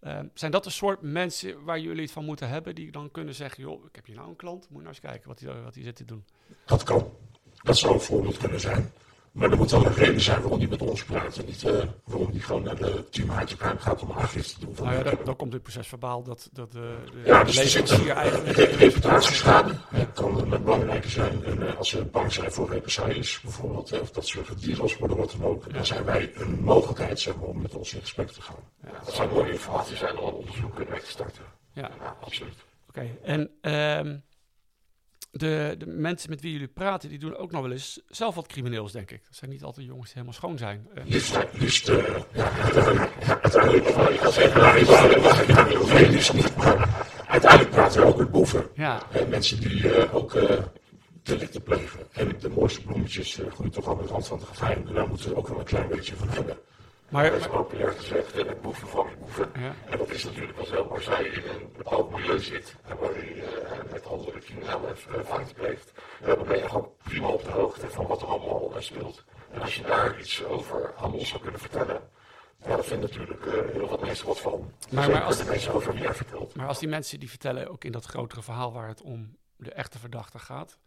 Uh, 0.01 0.19
zijn 0.33 0.51
dat 0.51 0.63
de 0.63 0.69
soort 0.69 1.01
mensen 1.01 1.63
waar 1.63 1.79
jullie 1.79 2.01
het 2.01 2.11
van 2.11 2.25
moeten 2.25 2.49
hebben, 2.49 2.75
die 2.75 2.91
dan 2.91 3.11
kunnen 3.11 3.35
zeggen, 3.35 3.63
joh, 3.63 3.85
ik 3.85 3.95
heb 3.95 4.05
hier 4.05 4.15
nou 4.15 4.29
een 4.29 4.35
klant, 4.35 4.69
moet 4.69 4.81
nou 4.81 4.87
eens 4.87 4.99
kijken 4.99 5.27
wat 5.27 5.39
hij 5.39 5.61
wat 5.61 5.73
zit 5.73 5.95
te 5.95 6.05
doen. 6.05 6.25
Dat 6.65 6.83
kan. 6.83 7.11
Dat 7.63 7.77
zou 7.77 7.93
een 7.93 7.99
voorbeeld 7.99 8.37
kunnen 8.37 8.59
zijn. 8.59 8.91
Maar 9.33 9.51
er 9.51 9.57
moet 9.57 9.71
wel 9.71 9.85
een 9.85 9.93
reden 9.93 10.21
zijn 10.21 10.41
waarom 10.41 10.59
die 10.59 10.67
met 10.67 10.81
ons 10.81 11.03
praat. 11.03 11.37
En 11.37 11.45
niet 11.45 11.63
uh, 11.63 11.83
waarom 12.03 12.31
die 12.31 12.41
gewoon 12.41 12.63
naar 12.63 12.75
de 12.75 13.09
team 13.09 13.29
Hypercrime 13.29 13.79
gaat 13.79 14.01
om 14.01 14.11
aangifte 14.11 14.59
te 14.59 14.65
doen. 14.65 14.75
Nou 14.81 14.93
ja, 14.93 15.03
dan, 15.03 15.17
dan 15.23 15.35
komt 15.35 15.51
dit 15.51 15.61
proces 15.61 15.87
verbaal 15.87 16.23
dat, 16.23 16.49
dat 16.51 16.71
de, 16.71 16.95
de 17.11 17.21
ja, 17.25 17.43
dus 17.43 17.75
een 17.75 17.99
hier 17.99 18.15
eigenlijk... 18.15 18.55
re 18.55 18.65
reputatieschade. 18.65 19.73
Dat 19.91 20.13
kan 20.13 20.51
een 20.51 20.63
belangrijke 20.63 21.09
zijn. 21.09 21.43
En 21.43 21.61
uh, 21.61 21.77
als 21.77 21.89
ze 21.89 22.05
bang 22.05 22.33
zijn 22.33 22.51
voor 22.51 22.69
represailles 22.69 23.41
bijvoorbeeld, 23.41 23.99
of 24.01 24.11
dat 24.11 24.27
ze 24.27 24.45
gedeeld 24.45 24.97
worden, 24.97 25.17
wat 25.17 25.35
dan 25.37 25.49
ook. 25.49 25.65
Ja. 25.65 25.73
Dan 25.73 25.85
zijn 25.85 26.03
wij 26.03 26.31
een 26.35 26.59
mogelijkheid 26.61 27.19
zeg 27.19 27.35
maar, 27.35 27.47
om 27.47 27.61
met 27.61 27.75
ons 27.75 27.93
in 27.93 28.01
gesprek 28.01 28.29
te 28.29 28.41
gaan. 28.41 28.55
Ja. 28.83 28.89
Dat 29.05 29.13
zou 29.13 29.33
mooie 29.33 29.51
informatie 29.51 29.95
zijn 29.95 30.17
om 30.17 30.33
onderzoek 30.33 30.77
weg 30.77 31.03
te 31.03 31.09
starten. 31.09 31.43
Ja, 31.73 31.91
ja 31.99 32.15
absoluut. 32.21 32.55
Oké, 32.89 32.99
okay. 32.99 33.17
en... 33.23 33.71
Um, 34.07 34.23
de, 35.35 35.75
de, 35.77 35.85
mensen 35.85 36.29
met 36.29 36.41
wie 36.41 36.51
jullie 36.51 36.67
praten, 36.67 37.09
die 37.09 37.19
doen 37.19 37.35
ook 37.35 37.51
nog 37.51 37.61
wel 37.61 37.71
eens 37.71 38.01
zelf 38.07 38.35
wat 38.35 38.47
crimineels, 38.47 38.91
denk 38.91 39.11
ik. 39.11 39.21
Dat 39.25 39.35
zijn 39.35 39.51
niet 39.51 39.63
altijd 39.63 39.85
jongens 39.85 40.05
die 40.05 40.13
helemaal 40.13 40.33
schoon 40.39 40.57
zijn. 40.57 40.87
Liefst, 41.05 41.37
liefst 41.53 41.87
ja, 41.87 42.25
uiteindelijk, 43.39 43.95
nou, 47.35 47.65
praten 47.67 48.01
we 48.01 48.07
ook 48.07 48.17
met 48.17 48.31
boeven. 48.31 48.67
Ja. 48.73 49.01
En 49.11 49.29
mensen 49.29 49.59
die 49.59 49.83
uh, 49.83 50.15
ook 50.15 50.33
uh, 50.33 50.49
delicten 51.23 51.63
plegen. 51.63 51.99
En 52.11 52.35
de 52.39 52.49
mooiste 52.49 52.81
bloemetjes 52.81 53.39
uh, 53.39 53.51
groeien 53.51 53.71
toch 53.71 53.97
met 53.97 54.07
de 54.07 54.13
rand 54.13 54.27
van 54.27 54.39
de 54.39 54.45
gevaar. 54.45 54.71
En 54.71 54.93
daar 54.93 55.07
moeten 55.07 55.29
we 55.29 55.35
ook 55.35 55.47
wel 55.47 55.59
een 55.59 55.65
klein 55.65 55.87
beetje 55.87 56.15
van 56.15 56.29
hebben. 56.29 56.57
Maar, 57.09 57.31
dat 57.31 57.39
is 57.39 57.47
populair 57.47 57.91
gezegd, 57.91 58.35
met 58.35 58.61
boeven 58.61 58.87
van 58.87 59.07
boeven. 59.19 59.49
Ja. 59.59 59.73
En 59.89 59.97
dat 59.97 60.09
is 60.09 60.23
natuurlijk 60.23 60.55
wel 60.55 60.65
zo, 60.65 60.83
als 60.83 61.03
zij 61.03 61.23
in 61.23 61.43
een 61.49 61.69
bepaald 61.77 62.11
milieu 62.11 62.39
zit, 62.39 62.75
en 62.87 62.97
waar 62.97 63.25
je 63.25 63.35
uh, 63.35 63.91
met 63.91 64.05
andere 64.07 64.39
criminelen 64.39 64.97
fouten 65.25 65.55
pleegt, 65.55 65.91
dan 66.25 66.43
ben 66.47 66.57
je 66.57 66.69
gewoon 66.69 66.89
prima 67.03 67.27
op 67.27 67.43
de 67.43 67.51
hoogte 67.51 67.89
van 67.89 68.07
wat 68.07 68.21
er 68.21 68.27
allemaal 68.27 68.81
speelt. 68.81 69.23
En 69.51 69.61
als 69.61 69.75
je 69.75 69.83
daar 69.83 70.19
iets 70.19 70.43
over 70.45 70.93
aan 70.97 71.13
ons 71.13 71.29
zou 71.29 71.41
kunnen 71.41 71.59
vertellen, 71.59 72.01
Ja, 72.61 72.69
daar 72.69 72.83
vinden 72.83 73.09
natuurlijk 73.09 73.45
uh, 73.45 73.53
heel 73.71 73.87
wat 73.87 74.01
mensen 74.01 74.27
wat 74.27 74.39
van. 74.39 74.71
Maar, 74.89 75.09
maar 75.09 75.23
als 75.23 75.37
de 75.37 75.45
mensen 75.45 75.73
over 75.73 75.93
wie 75.93 76.03
hij 76.03 76.13
vertelt. 76.13 76.55
Maar 76.55 76.67
als 76.67 76.79
die 76.79 76.87
mensen 76.87 77.19
die 77.19 77.29
vertellen, 77.29 77.69
ook 77.69 77.83
in 77.83 77.91
dat 77.91 78.05
grotere 78.05 78.41
verhaal 78.41 78.73
waar 78.73 78.87
het 78.87 79.01
om 79.01 79.37
de 79.55 79.71
echte 79.71 79.99
verdachte 79.99 80.39
gaat, 80.39 80.77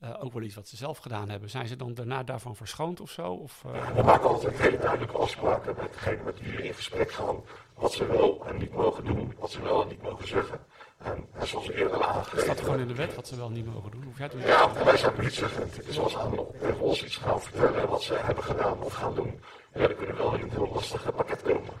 uh, 0.00 0.24
ook 0.24 0.32
wel 0.32 0.42
iets 0.42 0.54
wat 0.54 0.68
ze 0.68 0.76
zelf 0.76 0.98
gedaan 0.98 1.28
hebben. 1.28 1.50
Zijn 1.50 1.66
ze 1.66 1.76
dan 1.76 1.94
daarna 1.94 2.22
daarvan 2.22 2.56
verschoond 2.56 3.00
of 3.00 3.10
zo? 3.10 3.32
Of, 3.32 3.62
uh... 3.66 3.94
We 3.96 4.02
maken 4.02 4.28
altijd 4.28 4.58
hele 4.58 4.78
duidelijke 4.78 5.16
afspraken 5.16 5.74
met 5.78 5.92
degene 5.92 6.22
met 6.22 6.40
wie 6.40 6.56
we 6.56 6.62
in 6.62 6.74
gesprek 6.74 7.10
gaan. 7.10 7.36
Wat 7.74 7.92
ze 7.92 8.06
wel 8.06 8.46
en 8.46 8.56
niet 8.56 8.72
mogen 8.72 9.04
doen, 9.04 9.34
wat 9.38 9.50
ze 9.50 9.62
wel 9.62 9.82
en 9.82 9.88
niet 9.88 10.02
mogen 10.02 10.28
zeggen. 10.28 10.60
En, 10.98 11.26
en 11.32 11.46
zoals 11.46 11.70
eerder 11.70 12.04
aangegeven... 12.04 12.42
Staat 12.42 12.60
gewoon 12.60 12.78
in 12.78 12.88
de 12.88 12.94
wet 12.94 13.14
wat 13.14 13.28
ze 13.28 13.36
wel 13.36 13.50
niet 13.50 13.66
mogen 13.66 13.90
doen? 13.90 14.02
Hoef 14.02 14.18
jij 14.18 14.30
ja, 14.36 14.84
wij 14.84 14.96
zijn 14.96 15.14
politieagenten. 15.14 15.84
Dus 15.84 15.98
als 15.98 16.12
ze 16.12 16.18
aan 16.18 16.38
ons 16.78 17.04
iets 17.04 17.16
gaan 17.16 17.40
vertellen 17.40 17.88
wat 17.88 18.02
ze 18.02 18.14
hebben 18.14 18.44
gedaan 18.44 18.82
of 18.82 18.92
gaan 18.92 19.14
doen, 19.14 19.40
ja, 19.74 19.86
dan 19.86 19.96
kunnen 19.96 20.16
we 20.16 20.22
wel 20.22 20.34
in 20.34 20.42
een 20.42 20.50
heel 20.50 20.70
lastig 20.72 21.14
pakket 21.14 21.42
komen. 21.42 21.72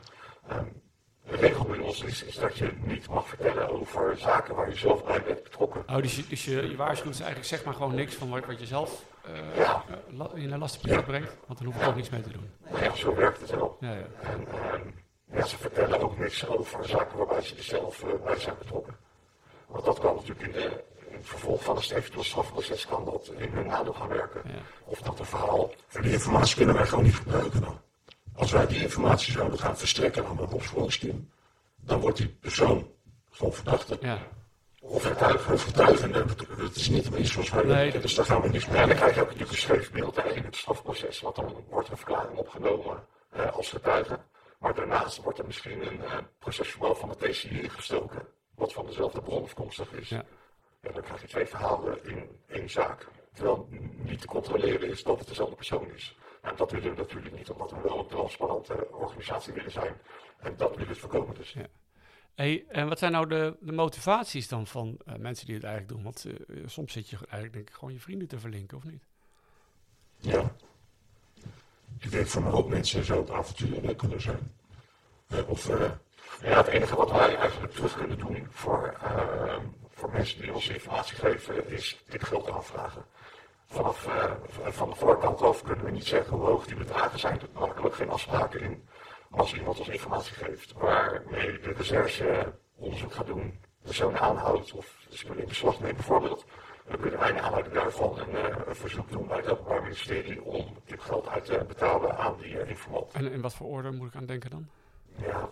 Um, 0.52 0.86
de 1.30 1.36
regel 1.36 1.64
bij 1.64 1.78
ons 1.78 2.02
is, 2.02 2.22
is, 2.24 2.34
dat 2.34 2.56
je 2.56 2.70
niet 2.80 3.08
mag 3.08 3.28
vertellen 3.28 3.80
over 3.80 4.16
zaken 4.18 4.54
waar 4.54 4.68
je 4.68 4.76
zelf 4.76 5.04
bij 5.04 5.22
bent 5.22 5.42
betrokken. 5.42 5.84
Oh, 5.86 5.96
dus 5.96 6.16
je, 6.16 6.26
dus 6.28 6.44
je, 6.44 6.68
je 6.68 6.76
waarschuwt 6.76 7.08
dus 7.08 7.20
eigenlijk 7.20 7.48
zeg 7.48 7.64
maar 7.64 7.74
gewoon 7.74 7.94
niks 7.94 8.14
van 8.14 8.30
wat, 8.30 8.46
wat 8.46 8.60
je 8.60 8.66
zelf 8.66 9.02
uh, 9.28 9.56
ja. 9.56 9.84
uh, 10.34 10.42
in 10.42 10.52
een 10.52 10.58
lastig 10.58 10.90
ja. 10.90 11.02
brengt, 11.02 11.36
want 11.46 11.58
dan 11.58 11.72
hoef 11.72 11.82
ik 11.82 11.88
ook 11.88 11.94
niks 11.94 12.10
mee 12.10 12.22
te 12.22 12.30
doen. 12.30 12.50
Ja, 12.80 12.94
zo 12.94 13.14
werkt 13.14 13.40
het 13.40 13.50
wel. 13.50 13.76
Ja, 13.80 13.92
ja. 13.92 14.06
En, 14.22 14.40
um, 14.74 14.94
ja, 15.32 15.44
ze 15.44 15.58
vertellen 15.58 16.00
ook 16.00 16.18
niks 16.18 16.46
over 16.46 16.88
zaken 16.88 17.18
waarbij 17.18 17.42
ze 17.42 17.56
er 17.56 17.62
zelf 17.62 18.04
uh, 18.04 18.10
bij 18.24 18.38
zijn 18.38 18.54
betrokken. 18.58 18.96
Want 19.66 19.84
dat 19.84 19.98
kan 19.98 20.14
natuurlijk 20.14 20.46
in, 20.46 20.52
de, 20.52 20.84
in 21.10 21.16
het 21.16 21.26
vervolg 21.26 21.62
van 21.62 21.76
een 21.76 21.82
eventueel 21.82 22.24
strafproces 22.24 22.86
kan 22.86 23.04
dat 23.04 23.30
in 23.36 23.50
hun 23.52 23.66
nadeel 23.66 23.92
gaan 23.92 24.08
werken. 24.08 24.42
Of 24.84 25.00
dat 25.00 25.18
een 25.18 25.24
verhaal. 25.24 25.70
En 25.92 26.02
die 26.02 26.12
informatie 26.12 26.56
kunnen 26.56 26.74
wij 26.74 26.86
gewoon 26.86 27.04
niet 27.04 27.14
gebruiken 27.14 27.60
dan. 27.60 27.80
Als 28.38 28.50
wij 28.50 28.66
die 28.66 28.82
informatie 28.82 29.32
zouden 29.32 29.58
gaan 29.58 29.78
verstrekken 29.78 30.26
aan 30.26 30.38
een 30.38 30.52
opsporingsteam, 30.52 31.30
dan 31.76 32.00
wordt 32.00 32.16
die 32.16 32.28
persoon 32.28 32.90
gewoon 33.30 33.52
verdachte. 33.52 33.98
Ja. 34.00 34.18
Of 34.80 35.02
getuige. 35.02 35.52
Of 35.52 35.62
getuige. 35.62 36.24
Het 36.56 36.76
is 36.76 36.88
niet 36.88 37.06
iets 37.06 37.32
zoals 37.32 37.50
wij 37.50 37.64
nee, 37.64 37.98
dus 37.98 38.14
daar 38.14 38.24
gaan 38.24 38.40
we 38.40 38.48
niks 38.48 38.66
mee. 38.66 38.80
En 38.80 38.88
dan 38.88 38.96
krijg 38.96 39.14
je 39.14 39.20
ook 39.20 39.30
een 39.30 39.46
geschreven 39.46 39.92
beeld 39.92 40.18
in 40.18 40.44
het 40.44 40.56
strafproces, 40.56 41.20
want 41.20 41.36
dan 41.36 41.64
wordt 41.68 41.88
een 41.88 41.96
verklaring 41.96 42.38
opgenomen 42.38 43.04
eh, 43.30 43.52
als 43.56 43.70
getuige. 43.70 44.18
Maar 44.58 44.74
daarnaast 44.74 45.22
wordt 45.22 45.38
er 45.38 45.46
misschien 45.46 45.86
een 45.86 46.00
procesverbaal 46.38 46.94
van 46.94 47.08
de 47.08 47.30
TCI 47.30 47.60
ingestoken, 47.62 48.26
wat 48.54 48.72
van 48.72 48.86
dezelfde 48.86 49.20
bron 49.20 49.42
afkomstig 49.42 49.92
is. 49.92 50.08
Ja. 50.08 50.24
ja. 50.82 50.90
dan 50.92 51.02
krijg 51.02 51.20
je 51.20 51.28
twee 51.28 51.46
verhalen 51.46 52.04
in 52.04 52.28
één 52.46 52.70
zaak. 52.70 53.06
Terwijl 53.32 53.68
niet 53.96 54.20
te 54.20 54.26
controleren 54.26 54.88
is 54.88 55.02
dat 55.02 55.18
het 55.18 55.28
dezelfde 55.28 55.56
persoon 55.56 55.90
is. 55.94 56.16
En 56.42 56.56
dat 56.56 56.70
willen 56.70 56.90
we 56.90 56.96
natuurlijk 56.96 57.36
niet, 57.36 57.50
omdat 57.50 57.70
we 57.70 57.80
wel 57.80 57.98
een 57.98 58.06
transparante 58.06 58.88
organisatie 58.90 59.52
willen 59.52 59.70
zijn. 59.70 59.94
En 60.38 60.56
dat 60.56 60.76
willen 60.76 60.92
we 60.92 61.00
voorkomen 61.00 61.34
dus. 61.34 61.52
Ja. 61.52 61.66
Hey, 62.34 62.64
en 62.68 62.88
wat 62.88 62.98
zijn 62.98 63.12
nou 63.12 63.28
de, 63.28 63.56
de 63.60 63.72
motivaties 63.72 64.48
dan 64.48 64.66
van 64.66 64.98
uh, 65.06 65.14
mensen 65.14 65.46
die 65.46 65.54
het 65.54 65.64
eigenlijk 65.64 65.94
doen? 65.94 66.02
Want 66.02 66.24
uh, 66.26 66.66
soms 66.66 66.92
zit 66.92 67.08
je 67.08 67.16
eigenlijk 67.16 67.52
denk 67.52 67.68
ik 67.68 67.74
gewoon 67.74 67.92
je 67.94 68.00
vrienden 68.00 68.28
te 68.28 68.38
verlinken, 68.38 68.76
of 68.76 68.84
niet? 68.84 69.02
Ja. 70.16 70.54
Ik 71.98 72.10
denk 72.10 72.26
voor 72.26 72.42
een 72.42 72.50
hoop 72.50 72.68
mensen 72.68 73.04
zou 73.04 73.20
het 73.20 73.30
avontuur 73.30 73.96
kunnen 73.96 74.20
zijn. 74.20 74.52
Uh, 75.28 75.48
of, 75.48 75.68
ja, 76.42 76.56
het 76.56 76.66
enige 76.66 76.96
wat 76.96 77.10
wij 77.10 77.36
eigenlijk 77.36 77.72
terug 77.72 77.96
kunnen 77.96 78.18
doen 78.18 78.46
voor, 78.50 78.96
voor 79.90 80.10
mensen 80.10 80.40
die 80.40 80.54
ons 80.54 80.68
informatie 80.68 81.16
geven, 81.16 81.70
is 81.70 82.02
dit 82.08 82.24
geld 82.24 82.50
aanvragen 82.50 83.04
vanaf 83.68 84.06
uh, 84.06 84.32
van 84.66 84.90
de 84.90 84.96
voorkant 84.96 85.42
af 85.42 85.62
kunnen 85.62 85.84
we 85.84 85.90
niet 85.90 86.06
zeggen 86.06 86.36
hoe 86.36 86.46
hoog 86.46 86.66
die 86.66 86.76
bedragen 86.76 87.18
zijn. 87.18 87.40
We 87.52 87.84
ook 87.84 87.94
geen 87.94 88.10
afspraken 88.10 88.60
in. 88.60 88.88
Als 89.30 89.54
iemand 89.54 89.78
ons 89.78 89.88
informatie 89.88 90.34
geeft 90.34 90.72
waarmee 90.72 91.58
de 91.58 91.72
recherche 91.72 92.54
onderzoek 92.76 93.12
gaat 93.12 93.26
doen, 93.26 93.60
personen 93.82 94.20
aanhoudt 94.20 94.72
of 94.72 95.06
spullen 95.08 95.42
in 95.42 95.48
beslag 95.48 95.80
neemt 95.80 95.96
bijvoorbeeld, 95.96 96.44
dan 96.88 97.00
kunnen 97.00 97.20
wij 97.20 97.32
naar 97.32 97.42
aanleiding 97.42 97.74
daarvan 97.74 98.18
een, 98.18 98.30
uh, 98.34 98.56
een, 98.66 98.76
verzoek 98.76 99.10
doen 99.10 99.26
bij 99.26 99.36
het 99.36 99.50
Openbaar 99.50 99.82
Ministerie 99.82 100.42
om 100.42 100.66
dit 100.84 101.02
geld 101.02 101.28
uit 101.28 101.44
te 101.44 101.64
betalen 101.68 102.18
aan 102.18 102.36
die 102.36 102.52
uh, 102.52 102.68
informant. 102.68 103.12
En 103.12 103.32
in 103.32 103.40
wat 103.40 103.54
voor 103.54 103.66
orde 103.66 103.90
moet 103.90 104.08
ik 104.08 104.14
aan 104.14 104.26
denken 104.26 104.50
dan? 104.50 104.68
Ja, 105.16 105.48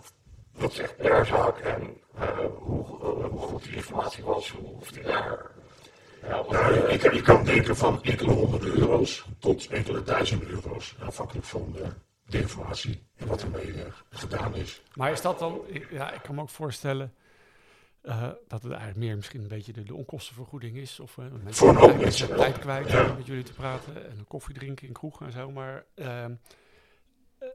dat 0.58 0.70
is 0.70 0.78
echt 0.78 0.96
per 0.96 1.26
zaak 1.26 1.58
en 1.58 2.00
hoe, 2.58 2.84
hoe, 2.84 3.38
goed 3.38 3.62
die 3.62 3.76
informatie 3.76 4.24
was, 4.24 4.50
hoe, 4.50 4.74
of 4.80 4.90
die 4.90 5.02
daar 5.02 5.50
nou, 6.28 6.88
ik, 6.88 7.12
je 7.12 7.22
kan 7.22 7.44
denken 7.44 7.76
van 7.76 8.02
enkele 8.02 8.32
honderden 8.32 8.78
euro's 8.78 9.24
tot 9.38 9.66
enkele 9.66 10.02
duizenden 10.02 10.48
euro's, 10.48 10.94
afhankelijk 11.00 11.46
van 11.46 11.72
de, 11.72 11.84
de 12.24 12.40
informatie 12.40 13.02
en 13.16 13.26
wat 13.26 13.42
ermee 13.42 13.66
uh, 13.66 13.82
gedaan 14.10 14.54
is. 14.54 14.82
Maar 14.94 15.12
is 15.12 15.20
dat 15.20 15.38
dan, 15.38 15.60
ja, 15.90 16.12
ik 16.12 16.22
kan 16.22 16.34
me 16.34 16.40
ook 16.40 16.48
voorstellen 16.48 17.14
uh, 18.02 18.22
dat 18.48 18.62
het 18.62 18.72
eigenlijk 18.72 18.96
meer 18.96 19.16
misschien 19.16 19.40
een 19.40 19.48
beetje 19.48 19.72
de, 19.72 19.82
de 19.82 19.94
onkostenvergoeding 19.94 20.76
is. 20.76 21.00
Of 21.00 21.16
uh, 21.16 21.24
mensen 21.42 21.54
Voor 21.54 21.68
een 21.68 21.76
hoop 21.76 22.00
mensen 22.00 22.36
tijd 22.36 22.58
kwijt 22.58 22.90
ja. 22.90 23.12
met 23.16 23.26
jullie 23.26 23.44
te 23.44 23.52
praten 23.52 24.10
en 24.10 24.24
koffie 24.28 24.54
drinken 24.54 24.86
in 24.86 24.92
kroegen 24.92 25.26
en 25.26 25.32
zo. 25.32 25.50
Maar 25.50 25.84
ehm, 25.94 26.32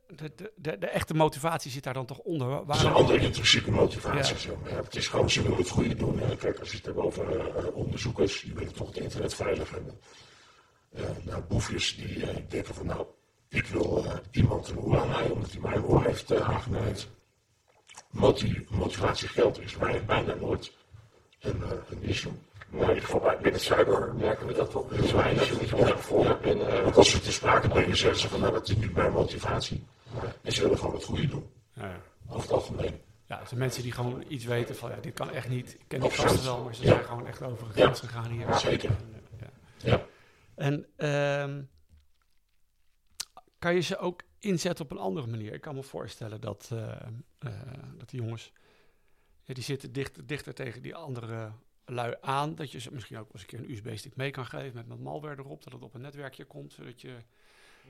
de, 0.08 0.32
de, 0.36 0.52
de, 0.56 0.78
de, 0.78 0.88
echte 0.88 1.14
motivatie 1.14 1.72
zit 1.72 1.84
daar 1.84 1.94
dan 1.94 2.06
toch 2.06 2.18
onder. 2.18 2.48
Waarom... 2.48 2.68
Dat 2.68 2.76
is 2.76 2.84
een 2.84 2.94
andere 2.94 3.20
intrinsieke 3.20 3.72
motivatie. 3.72 4.52
Ja. 4.52 4.70
Ja, 4.70 4.76
het 4.84 4.96
is 4.96 5.08
gewoon, 5.08 5.30
ze 5.30 5.42
willen 5.42 5.58
het 5.58 5.70
goede 5.70 5.96
doen. 5.96 6.20
Hè. 6.20 6.36
Kijk, 6.36 6.60
als 6.60 6.72
je 6.72 6.78
het 6.78 6.86
hebt 6.86 6.98
over 6.98 7.36
uh, 7.36 7.76
onderzoekers, 7.76 8.42
die 8.42 8.54
willen 8.54 8.74
toch 8.74 8.88
het 8.88 8.98
internet 8.98 9.34
veilig 9.34 9.70
hebben. 9.70 10.00
Uh, 10.94 11.02
nou, 11.24 11.44
boefjes 11.44 11.96
die 11.96 12.16
uh, 12.16 12.28
denken 12.48 12.76
van, 12.76 12.86
nou, 12.86 13.06
ik 13.50 13.66
wil 13.66 14.06
iemand 14.32 14.68
een 14.68 14.98
aan 14.98 15.10
mij, 15.10 15.30
omdat 15.30 15.52
hij 15.52 15.62
mijn 15.62 15.80
hoe 15.80 16.04
heeft 16.04 16.42
aangenaaid. 16.42 17.08
Motiv 18.10 18.70
motivatie 18.70 19.28
geld 19.28 19.62
is 19.62 19.78
bijna 20.06 20.34
nooit 20.34 20.72
een, 21.40 21.62
een 21.90 22.04
issue. 22.04 22.32
Maar 22.72 22.82
in 22.82 22.88
ieder 22.88 23.04
geval 23.04 23.20
bij 23.20 23.38
binnen 23.38 23.62
cyber 23.62 24.14
merken 24.16 24.48
we 24.48 24.54
dat 24.54 24.76
ook 24.76 24.92
heel 24.92 25.16
weinig. 25.16 25.48
Je 25.48 25.54
moet 25.54 25.70
je 25.70 25.76
wel 25.76 25.98
voor 25.98 26.38
binnen. 26.42 26.84
Want 26.84 26.98
als 26.98 27.12
we 27.12 27.18
het 27.18 27.26
in 27.26 27.32
sprake 27.32 27.68
brengen, 27.68 27.98
zeggen 27.98 28.20
ze 28.20 28.30
van 28.30 28.40
nou 28.40 28.54
dat 28.54 28.70
is 28.70 28.76
niet 28.76 28.94
mijn 28.94 29.12
motivatie. 29.12 29.84
En 30.42 30.52
ze 30.52 30.62
willen 30.62 30.78
gewoon 30.78 30.96
het 30.96 31.04
goede 31.04 31.28
doen. 31.28 31.50
Ja. 31.74 32.02
Over 32.28 32.42
het 32.42 32.52
algemeen. 32.52 33.02
Ja, 33.26 33.40
het 33.40 33.48
zijn 33.48 33.60
mensen 33.60 33.84
die 33.84 33.92
gewoon 33.92 34.24
iets 34.28 34.46
weten 34.46 34.76
van 34.76 34.90
ja, 34.90 34.96
dit 34.96 35.14
kan 35.14 35.32
echt 35.32 35.50
niet. 35.50 35.74
Ik 35.74 35.86
ken 35.88 36.00
die 36.00 36.10
gasten 36.10 36.44
wel, 36.44 36.64
maar 36.64 36.76
ze 36.76 36.86
zijn 36.86 37.04
gewoon 37.04 37.28
echt 37.28 37.42
over 37.42 37.68
de 37.68 37.74
grens 37.74 38.00
gegaan 38.00 38.32
hier. 38.32 38.54
Zeker. 38.54 38.90
En, 38.90 39.24
ja. 39.40 39.50
ja. 39.78 40.06
En 40.56 41.08
um, 41.42 41.70
kan 43.60 43.74
je 43.74 43.82
ze 43.82 43.98
ook 43.98 44.22
inzetten 44.40 44.86
op 44.86 44.92
een 44.92 44.98
andere 44.98 45.28
manier? 45.28 45.54
Ik 45.54 45.62
kan 45.62 45.76
me 45.76 45.84
voorstellen 45.84 46.42
dat, 46.42 46.70
uh, 46.74 46.80
uh, 47.40 47.52
dat 47.98 48.10
die 48.10 48.22
jongens, 48.22 48.52
ja, 49.44 49.54
die 49.54 49.64
zitten 49.64 49.92
dichter, 49.92 50.26
dichter 50.26 50.54
tegen 50.54 50.82
die 50.82 50.96
andere 50.96 51.52
lui 51.92 52.16
aan 52.22 52.56
dat 52.56 52.72
je 52.72 52.80
ze 52.80 52.92
misschien 52.92 53.18
ook 53.18 53.30
eens 53.34 53.42
een 53.42 53.48
keer 53.48 53.60
een 53.60 53.72
USB-stick 53.72 54.16
mee 54.16 54.32
kan 54.32 54.46
geven 54.46 54.76
met, 54.76 54.88
met 54.88 55.00
malware 55.00 55.36
erop, 55.38 55.64
dat 55.64 55.74
het 55.74 55.84
op 55.84 55.94
een 55.94 56.02
netwerkje 56.02 56.46
komt, 56.46 56.74
zodat 56.74 57.02
je 57.02 57.16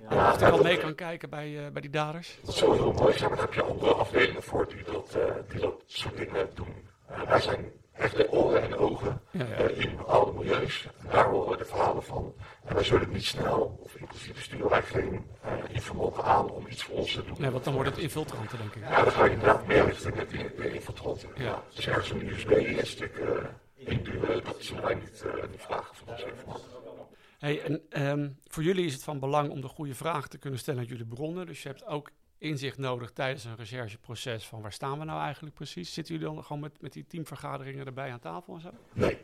ja, 0.10 0.40
wel 0.40 0.64
mee 0.64 0.78
kan 0.78 0.96
kijken 0.96 1.30
bij, 1.30 1.50
uh, 1.50 1.72
bij 1.72 1.82
die 1.82 1.90
daders. 1.90 2.40
Dat 2.44 2.56
zou 2.56 2.76
heel 2.76 2.92
mooi 2.92 3.18
zijn, 3.18 3.30
maar 3.30 3.38
daar 3.38 3.48
heb 3.48 3.56
je 3.56 3.64
andere 3.64 3.94
afdelingen 3.94 4.44
voor 4.44 4.68
die 4.68 4.84
dat, 4.84 5.16
uh, 5.18 5.24
die 5.50 5.60
dat 5.60 5.84
soort 5.86 6.18
dingen 6.18 6.50
doen. 6.54 6.90
Uh, 7.12 7.22
wij 7.22 7.42
zijn 7.42 7.72
echt 7.92 8.16
de 8.16 8.32
oren 8.32 8.62
en 8.62 8.78
ogen 8.78 9.22
ja, 9.32 9.46
ja. 9.46 9.56
in 9.56 9.96
bepaalde 9.96 10.32
milieus. 10.32 10.88
En 11.02 11.10
daar 11.12 11.26
horen 11.26 11.52
we 11.52 11.58
de 11.58 11.66
verhalen 11.66 12.04
van. 12.04 12.34
En 12.66 12.74
wij 12.74 12.84
zullen 12.84 13.12
niet 13.12 13.26
snel, 13.26 13.80
of 13.84 13.96
inclusief 13.96 14.44
sturen 14.44 14.70
wij 14.70 14.82
geen 14.82 15.26
informanten 15.70 16.24
aan 16.24 16.50
om 16.50 16.68
iets 16.68 16.84
voor 16.84 16.96
ons 16.96 17.14
te 17.14 17.26
doen. 17.26 17.36
Nee, 17.40 17.50
want 17.50 17.64
dan 17.64 17.74
wordt 17.74 17.90
het 17.90 18.00
infiltranten, 18.00 18.58
denk 18.58 18.76
ik. 18.76 18.82
Ja, 18.82 19.04
dan 19.04 19.12
ga 19.12 19.26
je 19.26 19.32
inderdaad 19.32 19.68
meer 19.68 19.86
richting 19.86 20.16
de 20.56 20.74
infiltranten. 20.74 21.30
Ja. 21.36 21.64
Dus 21.76 21.88
ergens 21.88 22.10
een 22.10 22.28
USB-stick 22.28 23.18
dat 24.44 24.82
wij 24.82 24.94
niet, 24.96 25.26
vragen 25.58 25.96
van. 25.96 26.16
Hey, 27.38 27.62
en 27.62 28.08
um, 28.08 28.38
voor 28.48 28.64
jullie 28.64 28.86
is 28.86 28.94
het 28.94 29.04
van 29.04 29.20
belang 29.20 29.50
om 29.50 29.62
de 29.62 29.68
goede 29.68 29.96
vragen 29.96 30.30
te 30.30 30.38
kunnen 30.38 30.60
stellen 30.60 30.80
aan 30.80 30.86
jullie 30.86 31.06
bronnen. 31.06 31.46
Dus 31.46 31.64
je 31.64 31.68
hebt 31.68 31.86
ook 31.86 32.12
inzicht 32.38 32.78
nodig 32.78 33.12
tijdens 33.12 33.44
een 33.44 33.56
rechercheproces 33.56 34.46
van 34.46 34.62
waar 34.62 34.74
staan 34.74 35.00
we 35.00 35.06
nou 35.06 35.22
eigenlijk 35.22 35.56
precies? 35.56 35.94
Zitten 35.94 36.14
jullie 36.16 36.34
dan 36.34 36.44
gewoon 36.44 36.62
met, 36.62 36.82
met 36.82 36.94
die 36.94 37.06
teamvergaderingen 37.08 37.86
erbij 37.86 38.12
aan 38.12 38.20
tafel 38.20 38.54
en 38.56 38.62
zo? 38.62 38.70
Nee, 38.94 39.18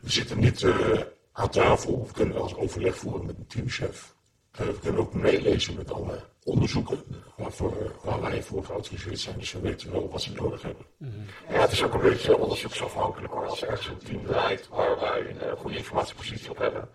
we 0.00 0.10
zitten 0.10 0.38
niet 0.38 0.62
uh, 0.62 1.00
aan 1.32 1.50
tafel. 1.50 2.06
We 2.06 2.12
kunnen 2.12 2.34
wel 2.34 2.42
eens 2.42 2.54
overleg 2.54 2.96
voeren 2.96 3.26
met 3.26 3.38
een 3.38 3.46
teamchef. 3.46 4.14
Uh, 4.60 4.66
we 4.66 4.78
kunnen 4.78 5.00
ook 5.00 5.14
meelezen 5.14 5.76
met 5.76 5.90
alle 5.90 6.24
onderzoeken 6.46 6.98
waarvoor, 7.36 7.72
waar 8.02 8.20
wij 8.20 8.42
voor 8.42 8.64
geautoriseerd 8.64 9.18
zijn. 9.18 9.38
Dus 9.38 9.52
we 9.52 9.60
weten 9.60 9.92
wel 9.92 10.08
wat 10.10 10.22
ze 10.22 10.32
nodig 10.32 10.62
hebben. 10.62 10.86
Mm 10.96 11.10
-hmm. 11.10 11.54
Ja, 11.54 11.60
het 11.60 11.72
is 11.72 11.82
ook 11.82 11.94
een 11.94 12.00
beetje 12.00 12.36
onderzoeksafhankelijk 12.38 13.32
hoor. 13.32 13.46
Als 13.46 13.62
er 13.62 13.68
ergens 13.68 13.88
een 13.88 13.98
team 13.98 14.24
draait 14.24 14.68
waar 14.68 15.00
wij 15.00 15.20
een 15.20 15.36
uh, 15.46 15.52
goede 15.52 15.76
informatiepositie 15.76 16.50
op 16.50 16.58
hebben, 16.58 16.88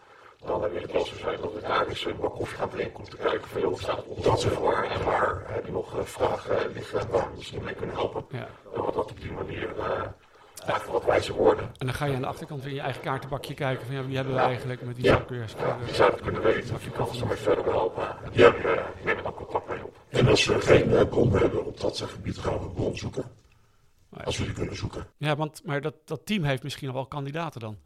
dan 0.45 0.59
wil 0.59 0.81
het 0.81 0.91
wel 0.91 1.05
zo 1.05 1.15
zijn 1.15 1.41
dat 1.41 1.53
we 1.53 1.61
daar 1.61 1.87
eens 1.87 2.05
een 2.05 2.19
bak 2.19 2.35
koffie 2.35 2.57
gaan 2.57 2.69
drinken 2.69 2.99
om 2.99 3.09
te 3.09 3.17
kijken 3.17 3.47
van 3.47 3.61
joh, 3.61 3.79
staat 3.79 3.97
het 3.97 4.05
onderzoek 4.05 4.51
voor 4.51 4.83
en 4.83 5.05
waar 5.05 5.43
heb 5.47 5.65
je 5.65 5.71
nog 5.71 5.95
vragen 6.03 6.71
liggen 6.73 7.09
waar 7.09 7.31
we 7.31 7.37
niet 7.37 7.63
mee 7.63 7.73
kunnen 7.73 7.95
helpen. 7.95 8.25
Ja. 8.29 8.47
En 8.73 8.81
wat 8.81 8.93
dat 8.93 9.11
op 9.11 9.21
die 9.21 9.31
manier 9.31 9.69
eigenlijk 10.65 10.91
wat 10.91 11.05
wijze 11.05 11.33
worden. 11.33 11.63
En 11.77 11.85
dan 11.85 11.95
ga 11.95 12.05
je 12.05 12.15
aan 12.15 12.21
de 12.21 12.27
achterkant 12.27 12.65
in 12.65 12.73
je 12.73 12.79
eigen 12.79 13.01
kaartenbakje 13.01 13.53
kijken 13.53 13.85
van 13.85 13.95
ja, 13.95 14.05
wie 14.05 14.15
hebben 14.15 14.33
we 14.33 14.39
eigenlijk 14.39 14.81
met 14.81 14.95
die 14.95 15.05
ja. 15.05 15.25
Ja, 15.29 15.77
die 15.85 15.93
zou 15.93 16.11
het 16.11 16.21
kunnen 16.21 16.41
weten 16.41 16.75
of 16.75 16.83
je 16.83 16.91
kan 16.91 17.15
ze 17.15 17.25
mee 17.25 17.37
verder 17.37 17.65
helpen. 17.65 18.03
En 18.23 18.31
die 18.31 18.43
nemen 19.03 19.23
dan 19.23 19.33
contact 19.33 19.67
mee 19.67 19.83
op. 19.83 19.95
En 20.11 20.27
als 20.27 20.45
we 20.45 20.61
geen 20.61 21.07
bron 21.07 21.31
hebben 21.31 21.65
op 21.65 21.79
dat 21.79 22.01
gebied, 22.01 22.37
gaan 22.37 22.59
we 22.59 22.65
een 22.65 22.73
bron 22.73 22.97
zoeken. 22.97 23.23
Als 24.09 24.37
we 24.37 24.43
die 24.43 24.53
kunnen 24.53 24.75
zoeken. 24.75 25.07
Ja, 25.17 25.35
want, 25.35 25.61
maar 25.65 25.81
dat, 25.81 25.95
dat 26.05 26.25
team 26.25 26.43
heeft 26.43 26.63
misschien 26.63 26.87
nog 26.87 26.95
wel 26.95 27.05
kandidaten 27.05 27.61
dan. 27.61 27.77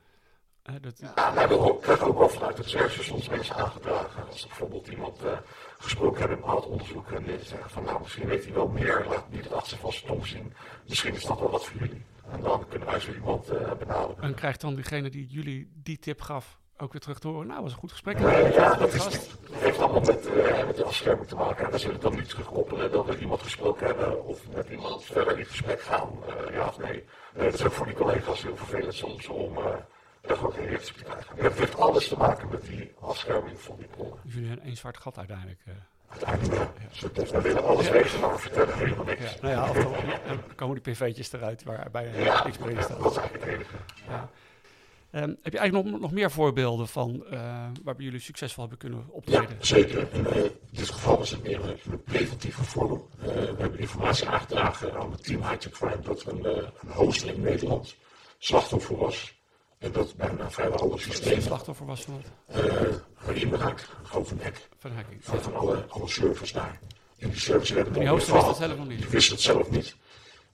dat... 0.81 0.99
Ja, 0.99 1.33
we 1.33 1.39
hebben 1.39 1.59
ook, 1.59 1.81
krijgen 1.81 2.07
ook 2.07 2.17
wel 2.17 2.29
vanuit 2.29 2.57
het 2.57 2.65
recherche 2.65 3.03
soms 3.03 3.29
mensen 3.29 3.55
aangedragen. 3.55 4.27
Als 4.27 4.47
bijvoorbeeld 4.47 4.87
iemand 4.87 5.23
uh, 5.23 5.31
gesproken 5.77 6.19
hebben 6.19 6.37
in 6.37 6.43
een 6.43 6.49
bepaald 6.49 6.71
onderzoek 6.71 7.11
en 7.11 7.23
die 7.23 7.43
zeggen 7.43 7.69
van 7.69 7.83
nou 7.83 7.99
misschien 7.99 8.27
weet 8.27 8.43
hij 8.43 8.53
wel 8.53 8.67
meer, 8.67 9.05
laat 9.09 9.29
niet 9.29 9.43
het 9.43 9.53
achter 9.53 9.77
van 9.77 9.91
zijn 9.91 10.05
tong 10.05 10.27
zien. 10.27 10.53
Misschien 10.87 11.13
is 11.13 11.25
dat 11.25 11.39
wel 11.39 11.49
wat 11.49 11.65
voor 11.65 11.79
jullie. 11.79 12.05
En 12.31 12.41
dan 12.41 12.67
kunnen 12.67 12.87
wij 12.87 12.99
zo 12.99 13.11
iemand 13.11 13.51
uh, 13.51 13.73
benaderen. 13.73 14.23
En 14.23 14.33
krijgt 14.33 14.61
dan 14.61 14.75
diegene 14.75 15.09
die 15.09 15.27
jullie 15.27 15.71
die 15.73 15.99
tip 15.99 16.21
gaf 16.21 16.59
ook 16.77 16.91
weer 16.91 17.01
terug 17.01 17.19
te 17.19 17.27
horen. 17.27 17.47
Nou, 17.47 17.61
was 17.61 17.71
een 17.71 17.77
goed 17.77 17.91
gesprek. 17.91 18.19
Uh, 18.19 18.53
ja, 18.55 18.75
dat, 18.75 18.93
is, 18.93 19.19
heeft 19.51 19.79
allemaal 19.79 20.01
met, 20.01 20.27
uh, 20.27 20.65
met 20.65 20.75
de 20.75 20.83
afscherming 20.83 21.27
te 21.27 21.35
maken. 21.35 21.65
En 21.65 21.71
we 21.71 21.77
zullen 21.77 21.99
dan 21.99 22.15
niet 22.15 22.29
terugkoppelen 22.29 22.91
dat 22.91 23.05
we 23.05 23.17
iemand 23.17 23.41
gesproken 23.41 23.85
hebben 23.85 24.25
of 24.25 24.39
met 24.53 24.69
iemand 24.69 25.03
verder 25.03 25.39
in 25.39 25.45
gesprek 25.45 25.81
gaan, 25.81 26.09
uh, 26.27 26.55
ja 26.55 26.67
of 26.67 26.77
nee. 26.77 27.03
dat 27.33 27.53
is 27.53 27.65
ook 27.65 27.71
voor 27.71 27.85
die 27.85 27.95
collega's 27.95 28.43
heel 28.43 28.55
vervelend 28.55 28.93
soms 28.93 29.27
om 29.27 29.53
daar 30.21 30.37
gewoon 30.37 30.53
geen 30.53 30.67
reactie 30.67 30.95
te 30.95 31.03
krijgen. 31.03 31.37
En 31.37 31.43
dat 31.43 31.53
heeft 31.53 31.79
alles 31.79 32.07
te 32.07 32.17
maken 32.17 32.49
met 32.49 32.65
die 32.65 32.91
afscherming 32.99 33.59
van 33.59 33.75
die 33.77 33.87
bronnen. 33.87 34.19
Jullie 34.23 34.47
hebben 34.47 34.65
één 34.65 34.77
zwart 34.77 34.97
gat 34.97 35.17
uiteindelijk. 35.17 35.59
Uiteindelijk 36.09 36.53
wel. 36.53 36.71
Ja. 36.79 37.07
Dus 37.13 37.31
we 37.31 37.41
willen 37.41 37.63
alles 37.63 37.87
ja. 37.87 37.91
weten, 37.91 38.19
maar 38.19 38.31
we 38.31 38.37
vertellen 38.37 38.77
helemaal 38.77 39.05
niks. 39.05 39.33
Ja. 39.33 39.37
Nou 39.41 39.53
ja, 39.53 39.83
dan 40.27 40.55
komen 40.55 40.81
die 40.83 40.93
pv'tjes 40.93 41.31
eruit 41.33 41.63
waarbij 41.63 42.11
niks 42.45 42.57
meer 42.57 42.81
staat. 42.81 43.03
dat 43.03 43.11
is 43.11 43.17
eigenlijk 43.17 43.45
het 43.45 43.53
enige. 43.53 43.75
Um, 45.15 45.37
heb 45.41 45.53
je 45.53 45.59
eigenlijk 45.59 45.89
nog, 45.89 46.01
nog 46.01 46.11
meer 46.11 46.31
voorbeelden 46.31 46.87
van 46.87 47.25
uh, 47.31 47.39
waarbij 47.83 48.05
jullie 48.05 48.19
succesvol 48.19 48.61
hebben 48.61 48.79
kunnen 48.79 49.05
optreden? 49.09 49.49
Ja, 49.49 49.65
zeker. 49.65 50.07
In, 50.13 50.19
uh, 50.19 50.35
in 50.43 50.51
dit 50.71 50.89
geval 50.89 51.17
was 51.17 51.29
het 51.29 51.43
meer 51.43 51.69
een 51.69 52.03
preventieve 52.03 52.63
vorm. 52.63 53.07
Uh, 53.19 53.25
we 53.25 53.55
hebben 53.57 53.79
informatie 53.79 54.27
aangedragen 54.27 54.93
aan 54.99 55.11
het 55.11 55.23
team 55.23 55.41
Hightech 55.41 55.71
Crime 55.71 55.99
dat 56.01 56.25
een, 56.25 56.45
een 56.45 56.91
hoster 56.91 57.33
in 57.33 57.41
Nederland 57.41 57.95
slachtoffer 58.37 58.97
was. 58.97 59.43
En 59.77 59.91
dat 59.91 60.15
bijna 60.15 60.51
vrijwel 60.51 60.79
alle 60.79 60.99
systemen. 60.99 61.41
slachtoffer 61.41 61.85
was 61.85 62.01
van 62.01 62.21
wat? 63.25 63.35
Inbraak, 63.35 63.87
gewoon 64.03 64.25
van 64.25 64.37
hek. 64.39 64.67
Van 64.77 64.91
hacking. 64.91 65.23
Van, 65.23 65.41
van 65.41 65.55
alle, 65.55 65.85
alle 65.87 66.07
servers 66.07 66.51
daar. 66.51 66.79
En 67.17 67.29
die 67.29 67.39
servers 67.39 67.69
werden 67.69 67.93
nog 68.77 68.87
niet? 68.87 69.11
Die 69.11 69.19
het 69.19 69.41
zelf 69.41 69.69
niet. 69.69 69.95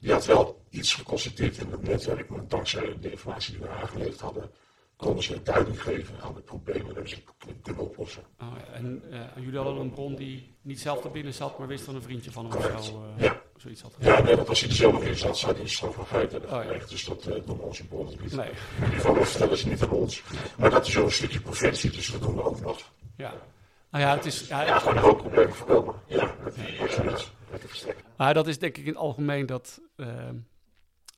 Die 0.01 0.11
had 0.11 0.25
wel 0.25 0.65
iets 0.69 0.93
geconstateerd 0.93 1.57
in 1.57 1.71
het 1.71 1.81
netwerk, 1.81 2.29
maar 2.29 2.47
dankzij 2.47 2.97
de 2.99 3.11
informatie 3.11 3.53
die 3.53 3.61
we 3.61 3.69
aangeleverd 3.69 4.19
hadden, 4.19 4.51
konden 4.95 5.23
ze 5.23 5.41
duiding 5.43 5.81
geven 5.81 6.15
aan 6.21 6.33
de 6.33 6.41
problemen 6.41 6.97
en 6.97 7.09
ze 7.09 7.17
kunnen 7.61 7.83
oplossen. 7.83 8.23
Oh, 8.39 8.47
en 8.73 9.03
uh, 9.09 9.19
jullie 9.35 9.59
hadden 9.59 9.77
een 9.77 9.91
bron 9.91 10.15
die 10.15 10.55
niet 10.61 10.79
zelf 10.79 11.03
er 11.03 11.11
binnen 11.11 11.33
zat, 11.33 11.57
maar 11.59 11.67
wist 11.67 11.83
van 11.83 11.95
een 11.95 12.01
vriendje 12.01 12.31
van 12.31 12.51
hem 12.51 12.75
of 12.75 12.85
zo, 12.85 13.05
uh, 13.17 13.23
ja. 13.23 13.41
zoiets 13.57 13.81
had 13.81 13.95
Ja, 13.99 14.21
nee, 14.21 14.35
want 14.35 14.49
als 14.49 14.59
hij 14.59 14.69
er 14.69 14.75
zelf 14.75 15.03
in 15.03 15.15
zat, 15.15 15.37
zou 15.37 15.53
hij 15.53 15.61
een 15.61 15.69
straf 15.69 15.95
van 15.95 16.05
feiten 16.05 16.39
hebben 16.39 16.59
oh, 16.59 16.65
ja. 16.65 16.85
Dus 16.85 17.05
dat 17.05 17.27
uh, 17.27 17.45
doen 17.45 17.59
onze 17.59 17.87
bronnen 17.87 18.15
niet. 18.21 18.35
Nee. 18.35 18.49
In 18.49 18.83
ieder 18.83 18.99
geval 18.99 19.25
vertellen 19.25 19.57
ze 19.57 19.67
niet 19.67 19.83
aan 19.83 19.89
ons. 19.89 20.23
Maar 20.57 20.69
dat 20.69 20.87
is 20.87 20.93
wel 20.93 21.05
een 21.05 21.11
stukje 21.11 21.41
preventie, 21.41 21.91
dus 21.91 22.11
dat 22.11 22.21
doen 22.21 22.35
we 22.35 22.43
ook 22.43 22.61
nog. 22.61 22.91
Ja. 23.17 23.33
Nou 23.91 24.03
ja, 24.03 24.15
het 24.15 24.25
is... 24.25 24.47
Ja, 24.47 24.61
ja 24.61 24.79
gewoon 24.79 24.97
een 24.97 25.03
hoop 25.03 25.17
problemen 25.17 25.53
voorkomen. 25.53 25.95
Ja, 26.07 26.35
zoiets. 26.89 27.30
Maar 28.21 28.33
dat 28.33 28.47
is 28.47 28.59
denk 28.59 28.77
ik 28.77 28.83
in 28.83 28.89
het 28.89 29.01
algemeen 29.01 29.45
dat 29.45 29.81
uh, 29.95 30.07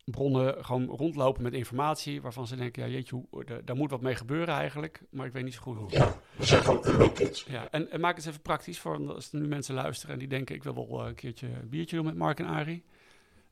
bronnen 0.05 0.65
gewoon 0.65 0.85
rondlopen 0.85 1.43
met 1.43 1.53
informatie 1.53 2.21
waarvan 2.21 2.47
ze 2.47 2.55
denken, 2.55 2.83
ja 2.83 2.89
jeetje, 2.89 3.15
hoe, 3.29 3.45
daar 3.63 3.75
moet 3.75 3.89
wat 3.89 4.01
mee 4.01 4.15
gebeuren 4.15 4.55
eigenlijk, 4.55 5.01
maar 5.09 5.25
ik 5.25 5.33
weet 5.33 5.43
niet 5.43 5.53
zo 5.53 5.61
goed 5.61 5.77
hoe. 5.77 5.91
Ja, 5.91 6.15
we 6.35 6.45
zijn 6.45 6.63
gewoon. 6.63 7.11
Ja, 7.47 7.67
en, 7.69 7.91
en, 7.91 7.99
maak 7.99 8.15
het 8.15 8.25
even 8.25 8.41
praktisch 8.41 8.79
voor 8.79 9.13
als 9.13 9.33
er 9.33 9.39
nu 9.39 9.47
mensen 9.47 9.75
luisteren 9.75 10.13
en 10.13 10.19
die 10.19 10.27
denken, 10.27 10.55
ik 10.55 10.63
wil 10.63 10.73
wel 10.73 11.01
uh, 11.01 11.07
een 11.07 11.15
keertje 11.15 11.47
een 11.47 11.69
biertje 11.69 11.95
doen 11.95 12.05
met 12.05 12.15
Mark 12.15 12.39
en 12.39 12.45
Arie. 12.45 12.83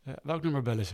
Uh, 0.07 0.13
welk 0.23 0.43
nummer 0.43 0.61
bellen 0.61 0.85
ze? 0.85 0.93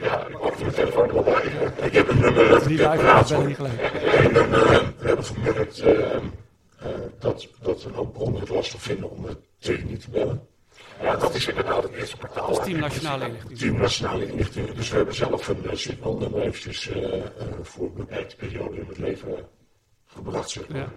ja, 0.00 0.26
telefoon 0.70 1.24
bij. 1.24 1.44
Ik 1.86 1.92
heb 1.92 2.08
een 2.08 2.18
nummer. 2.18 2.48
Dat 2.48 2.60
is 2.60 2.68
niet 2.68 2.78
live, 2.78 3.02
maar 3.02 3.26
bellen 3.28 3.46
niet 3.46 3.56
gelijk. 3.56 3.76
We 3.76 5.06
hebben 5.06 5.24
uh, 6.82 6.90
dat, 7.18 7.48
dat 7.62 7.84
een 7.84 7.94
hoop 7.94 8.12
bronnen 8.12 8.40
het 8.40 8.48
lastig 8.48 8.82
vinden 8.82 9.10
om 9.10 9.24
het 9.24 9.38
tegen 9.58 9.88
niet 9.88 10.00
te 10.00 10.10
bellen. 10.10 10.54
Ja, 11.02 11.16
dat 11.16 11.34
is 11.34 11.46
inderdaad 11.48 11.82
het 11.82 11.92
eerste 11.92 12.16
kwartaal. 12.16 12.50
Is 12.50 12.64
Team 12.64 12.78
Nationale 12.78 13.24
Inlichting. 13.26 13.58
Team 13.58 13.76
Nationale 13.76 14.26
Inlichting. 14.26 14.74
Dus 14.74 14.90
we 14.90 14.96
hebben 14.96 15.14
zelf 15.14 15.48
een 15.48 15.64
uh, 15.64 15.74
signalnummer 15.74 16.40
eventjes 16.40 16.88
uh, 16.88 16.96
uh, 16.96 17.22
voor 17.62 17.86
een 17.86 17.94
beperkte 17.94 18.36
periode 18.36 18.76
in 18.76 18.86
het 18.86 18.98
leven 18.98 19.48
gebracht, 20.06 20.50
zeg 20.50 20.68
maar. 20.68 20.78
Ja. 20.78 20.92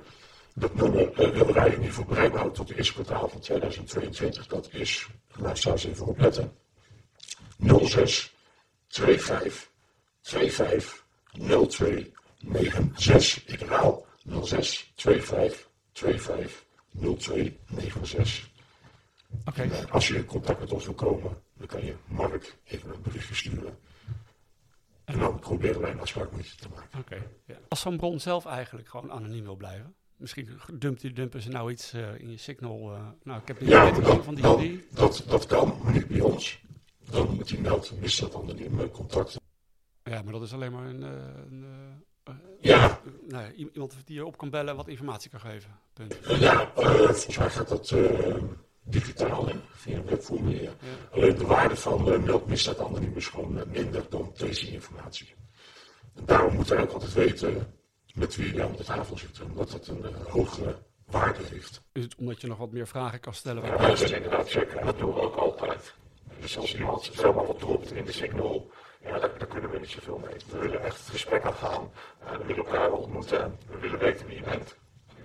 Dat 0.53 0.75
nummer 0.75 1.11
willen 1.15 1.53
wij 1.53 1.65
in 1.65 1.71
ieder 1.71 1.85
geval 1.85 2.05
bereikbaar 2.05 2.39
houden 2.39 2.57
tot 2.57 2.67
het 2.69 2.77
eerste 2.77 2.93
kwartaal 2.93 3.29
van 3.29 3.39
2022. 3.39 4.47
Dat 4.47 4.69
is, 4.71 5.07
eens 5.43 5.85
even 5.85 6.05
opletten, 6.05 6.51
06 7.83 8.35
25 8.87 9.69
25 10.21 11.05
02 11.67 12.13
96. 12.95 13.45
Ik 13.45 13.59
herhaal 13.59 14.05
06 14.43 14.91
25 14.95 15.67
25 15.93 16.65
02 17.17 17.59
96. 17.67 18.48
Okay. 19.45 19.69
Als 19.89 20.07
je 20.07 20.15
in 20.15 20.25
contact 20.25 20.59
met 20.59 20.71
ons 20.71 20.85
wil 20.85 20.93
komen, 20.93 21.37
dan 21.57 21.67
kan 21.67 21.85
je 21.85 21.95
Mark 22.05 22.57
even 22.63 22.93
een 22.93 23.01
berichtje 23.01 23.35
sturen. 23.35 23.77
En 25.03 25.19
dan 25.19 25.39
proberen 25.39 25.81
wij 25.81 25.91
een 25.91 25.99
afspraak 25.99 26.31
met 26.31 26.47
je 26.47 26.55
te 26.55 26.67
maken. 26.75 26.99
Okay. 26.99 27.27
Ja. 27.45 27.55
Als 27.67 27.81
zo'n 27.81 27.97
bron 27.97 28.19
zelf 28.19 28.45
eigenlijk 28.45 28.87
gewoon 28.87 29.11
anoniem 29.11 29.43
wil 29.43 29.55
blijven, 29.55 29.95
misschien 30.17 30.59
dumpt, 30.73 31.15
dumpen 31.15 31.41
ze 31.41 31.49
nou 31.49 31.71
iets 31.71 31.93
uh, 31.93 32.19
in 32.19 32.31
je 32.31 32.37
signal. 32.37 32.93
Uh, 32.93 33.07
nou, 33.23 33.41
ik 33.41 33.47
heb 33.47 33.61
ja, 33.61 33.91
dan, 33.91 34.23
van 34.23 34.35
die 34.35 34.43
dan, 34.43 34.59
die. 34.59 34.87
Dat, 34.91 35.23
dat 35.27 35.45
kan, 35.45 35.79
maar 35.83 35.93
niet 35.93 36.07
bij 36.07 36.21
ons. 36.21 36.61
Dan 37.11 37.35
moet 37.35 37.49
hij 37.49 37.59
melden, 37.59 37.99
mis 37.99 38.17
dat 38.17 38.35
anoniem 38.35 38.91
contact. 38.91 39.39
Ja, 40.03 40.21
maar 40.21 40.33
dat 40.33 40.41
is 40.41 40.53
alleen 40.53 40.71
maar 40.71 40.85
een. 40.85 41.01
Uh, 41.01 41.09
een 41.49 41.65
ja. 42.59 43.01
Iemand 43.55 43.95
die 44.05 44.15
je 44.15 44.25
op 44.25 44.37
kan 44.37 44.49
bellen 44.49 44.69
en 44.69 44.75
wat 44.75 44.87
informatie 44.87 45.29
kan 45.29 45.39
geven. 45.39 45.79
Punt. 45.93 46.19
ja, 46.39 46.71
volgens 46.75 47.37
mij 47.37 47.49
gaat 47.49 47.67
dat 47.67 47.93
digitaal 48.89 49.49
en 49.49 49.61
via. 49.73 50.01
Ja. 50.47 50.71
Alleen 51.11 51.37
de 51.37 51.45
waarde 51.45 51.75
van 51.75 52.05
de 52.05 52.19
meldmisdaad 52.19 52.79
anoniem 52.79 53.15
is 53.15 53.27
gewoon 53.27 53.63
minder 53.71 54.05
dan 54.09 54.33
deze 54.37 54.71
informatie. 54.71 55.33
En 56.15 56.25
daarom 56.25 56.55
moeten 56.55 56.75
wij 56.75 56.83
ook 56.83 56.91
altijd 56.91 57.13
weten 57.13 57.73
met 58.13 58.35
wie 58.35 58.53
je 58.53 58.63
aan 58.63 58.75
de 58.77 58.83
tafel 58.83 59.17
zit, 59.17 59.41
omdat 59.41 59.71
dat 59.71 59.87
een 59.87 60.01
uh, 60.01 60.25
hogere 60.25 60.75
waarde 61.05 61.43
heeft. 61.49 61.81
Is 61.91 62.03
het 62.03 62.15
omdat 62.15 62.41
je 62.41 62.47
nog 62.47 62.57
wat 62.57 62.71
meer 62.71 62.87
vragen 62.87 63.19
kan 63.19 63.33
stellen? 63.33 63.63
Ja, 63.63 63.77
dat 63.77 64.01
is 64.01 64.11
inderdaad 64.11 64.49
zeker. 64.49 64.85
Dat 64.85 64.99
doen 64.99 65.13
we 65.13 65.21
ook 65.21 65.35
altijd. 65.35 65.93
Dus 66.39 66.57
als 66.57 66.75
iemand 66.75 67.09
zomaar 67.13 67.45
wat 67.45 67.59
dropt 67.59 67.91
in 67.91 68.05
de 68.05 68.11
signal, 68.11 68.71
ja, 69.01 69.19
daar, 69.19 69.37
daar, 69.37 69.47
kunnen 69.47 69.69
we 69.69 69.79
niet 69.79 69.89
zoveel 69.89 70.17
mee. 70.17 70.35
We 70.51 70.57
willen 70.57 70.83
echt 70.83 70.97
het 70.97 71.09
gesprek 71.09 71.43
aangaan, 71.43 71.91
uh, 72.23 72.31
we 72.31 72.45
willen 72.45 72.65
elkaar 72.65 72.91
ontmoeten, 72.91 73.57
we 73.67 73.77
willen 73.77 73.99
weten 73.99 74.27
wie 74.27 74.35
je 74.35 74.43
bent. 74.43 74.77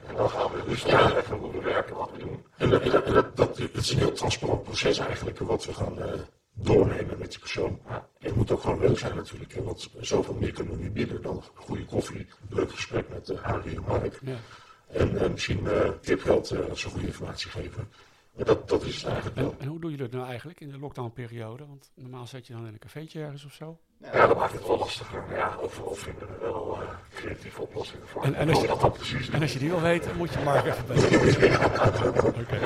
En 0.08 0.16
dan 0.16 0.30
gaan 0.30 0.50
we 0.50 0.62
dus 0.66 0.82
hoe 1.30 1.52
we 1.52 1.60
werken, 1.60 1.96
wat 1.96 2.10
we 2.12 2.18
doen. 2.18 2.44
En 2.56 2.70
dat, 2.70 2.84
dat, 2.84 3.06
dat, 3.06 3.36
dat, 3.36 3.58
is 3.74 3.90
een 3.90 3.98
heel 3.98 4.12
transparant 4.12 4.62
proces 4.62 4.98
eigenlijk, 4.98 5.38
wat 5.38 5.64
we 5.64 5.74
gaan 5.74 5.98
uh, 5.98 6.04
doornemen 6.52 7.18
met 7.18 7.30
die 7.30 7.38
persoon. 7.38 7.80
En 7.88 8.02
het 8.18 8.36
moet 8.36 8.50
ook 8.50 8.60
gewoon 8.60 8.80
leuk 8.80 8.98
zijn 8.98 9.16
natuurlijk, 9.16 9.54
want 9.54 9.90
zoveel 10.00 10.34
meer 10.34 10.52
kunnen 10.52 10.76
we 10.76 10.82
niet 10.82 10.92
bieden 10.92 11.22
dan 11.22 11.42
goede 11.54 11.84
koffie, 11.84 12.26
leuk 12.48 12.70
gesprek 12.70 13.08
met 13.08 13.28
uh, 13.28 13.40
Harry 13.40 13.76
en 13.76 13.84
Mark. 13.86 14.18
Ja. 14.22 14.36
En 14.86 15.14
uh, 15.14 15.28
misschien 15.28 15.60
uh, 15.64 15.88
tipgeld 16.00 16.68
als 16.70 16.80
ze 16.80 16.88
goede 16.88 17.06
informatie 17.06 17.50
geven. 17.50 17.88
Maar 18.36 18.44
dat, 18.44 18.68
dat 18.68 18.82
is 18.82 18.96
het 18.96 19.04
eigenlijk 19.04 19.36
wel. 19.36 19.50
En, 19.50 19.58
en, 19.58 19.66
hoe 19.66 19.80
doen 19.80 19.90
jullie 19.90 20.04
het 20.04 20.14
nou 20.14 20.26
eigenlijk 20.26 20.60
in 20.60 20.68
de 20.68 20.78
lockdownperiode? 20.78 21.66
Want 21.66 21.90
normaal 21.94 22.26
zet 22.26 22.46
je 22.46 22.52
dan 22.52 22.66
in 22.66 22.72
een 22.72 22.78
cafeetje 22.78 23.20
ergens 23.20 23.44
of 23.44 23.52
zo? 23.52 23.78
Ja, 23.98 24.26
dat 24.26 24.36
maakt 24.36 24.52
het 24.52 24.66
wel 24.66 24.78
lastiger. 24.78 25.24
Maar 25.28 25.36
ja, 25.36 25.56
overal 25.60 25.94
vinden 25.94 26.28
we 26.28 26.38
wel 26.40 26.78
uh, 26.82 26.88
creatieve 27.14 27.62
oplossingen 27.62 28.06
voor. 28.06 28.22
En, 28.22 28.34
en, 28.34 28.48
als 28.48 28.60
je, 28.60 28.66
dat 28.66 28.92
precies 28.92 29.28
en 29.30 29.42
als 29.42 29.52
je 29.52 29.58
die 29.58 29.70
wil 29.70 29.80
weten, 29.80 30.16
moet 30.16 30.32
je 30.32 30.38
Mark 30.44 30.64
even 30.64 30.86
bellen. 30.86 32.24
Oké. 32.40 32.58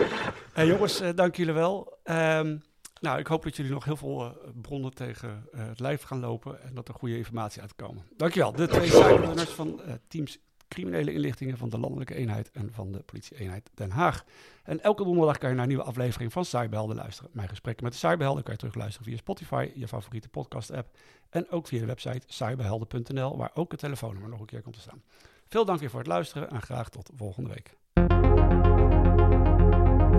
Hey, 0.52 0.66
jongens, 0.66 1.02
uh, 1.02 1.08
dank 1.14 1.36
jullie 1.36 1.52
wel. 1.52 1.98
Um, 2.04 2.62
nou, 3.00 3.18
ik 3.18 3.26
hoop 3.26 3.42
dat 3.42 3.56
jullie 3.56 3.72
nog 3.72 3.84
heel 3.84 3.96
veel 3.96 4.24
uh, 4.24 4.30
bronnen 4.60 4.94
tegen 4.94 5.48
het 5.56 5.80
lijf 5.80 6.02
gaan 6.02 6.20
lopen 6.20 6.62
en 6.62 6.74
dat 6.74 6.88
er 6.88 6.94
goede 6.94 7.16
informatie 7.16 7.62
uitkomen. 7.62 8.02
Dankjewel. 8.16 8.52
De 8.52 8.66
twee 8.66 8.90
cyberrunners 8.90 9.50
van 9.50 9.80
Teams 10.08 10.38
criminele 10.68 11.12
inlichtingen 11.12 11.58
van 11.58 11.68
de 11.68 11.78
Landelijke 11.78 12.14
Eenheid 12.14 12.50
en 12.50 12.72
van 12.72 12.92
de 12.92 12.98
Politie-eenheid 12.98 13.70
Den 13.74 13.90
Haag. 13.90 14.24
En 14.62 14.82
elke 14.82 15.04
donderdag 15.04 15.38
kan 15.38 15.48
je 15.48 15.54
naar 15.54 15.64
een 15.64 15.70
nieuwe 15.70 15.84
aflevering 15.84 16.32
van 16.32 16.44
Cyberhelden 16.44 16.96
luisteren. 16.96 17.30
Mijn 17.32 17.48
gesprekken 17.48 17.84
met 17.84 17.92
de 17.92 17.98
Cyberhelden 17.98 18.42
kan 18.42 18.52
je 18.52 18.58
terugluisteren 18.58 19.06
via 19.06 19.16
Spotify, 19.16 19.70
je 19.74 19.88
favoriete 19.88 20.28
podcast-app. 20.28 20.96
En 21.30 21.50
ook 21.50 21.66
via 21.66 21.80
de 21.80 21.86
website 21.86 22.22
cyberhelden.nl, 22.26 23.36
waar 23.36 23.50
ook 23.54 23.70
het 23.70 23.80
telefoonnummer 23.80 24.30
nog 24.30 24.40
een 24.40 24.46
keer 24.46 24.62
komt 24.62 24.74
te 24.74 24.80
staan. 24.80 25.02
Veel 25.48 25.64
dank 25.64 25.80
weer 25.80 25.90
voor 25.90 25.98
het 25.98 26.08
luisteren 26.08 26.50
en 26.50 26.62
graag 26.62 26.88
tot 26.88 27.10
volgende 27.16 27.48
week. 27.48 27.76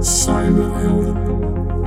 Cyberhelden. 0.03 1.78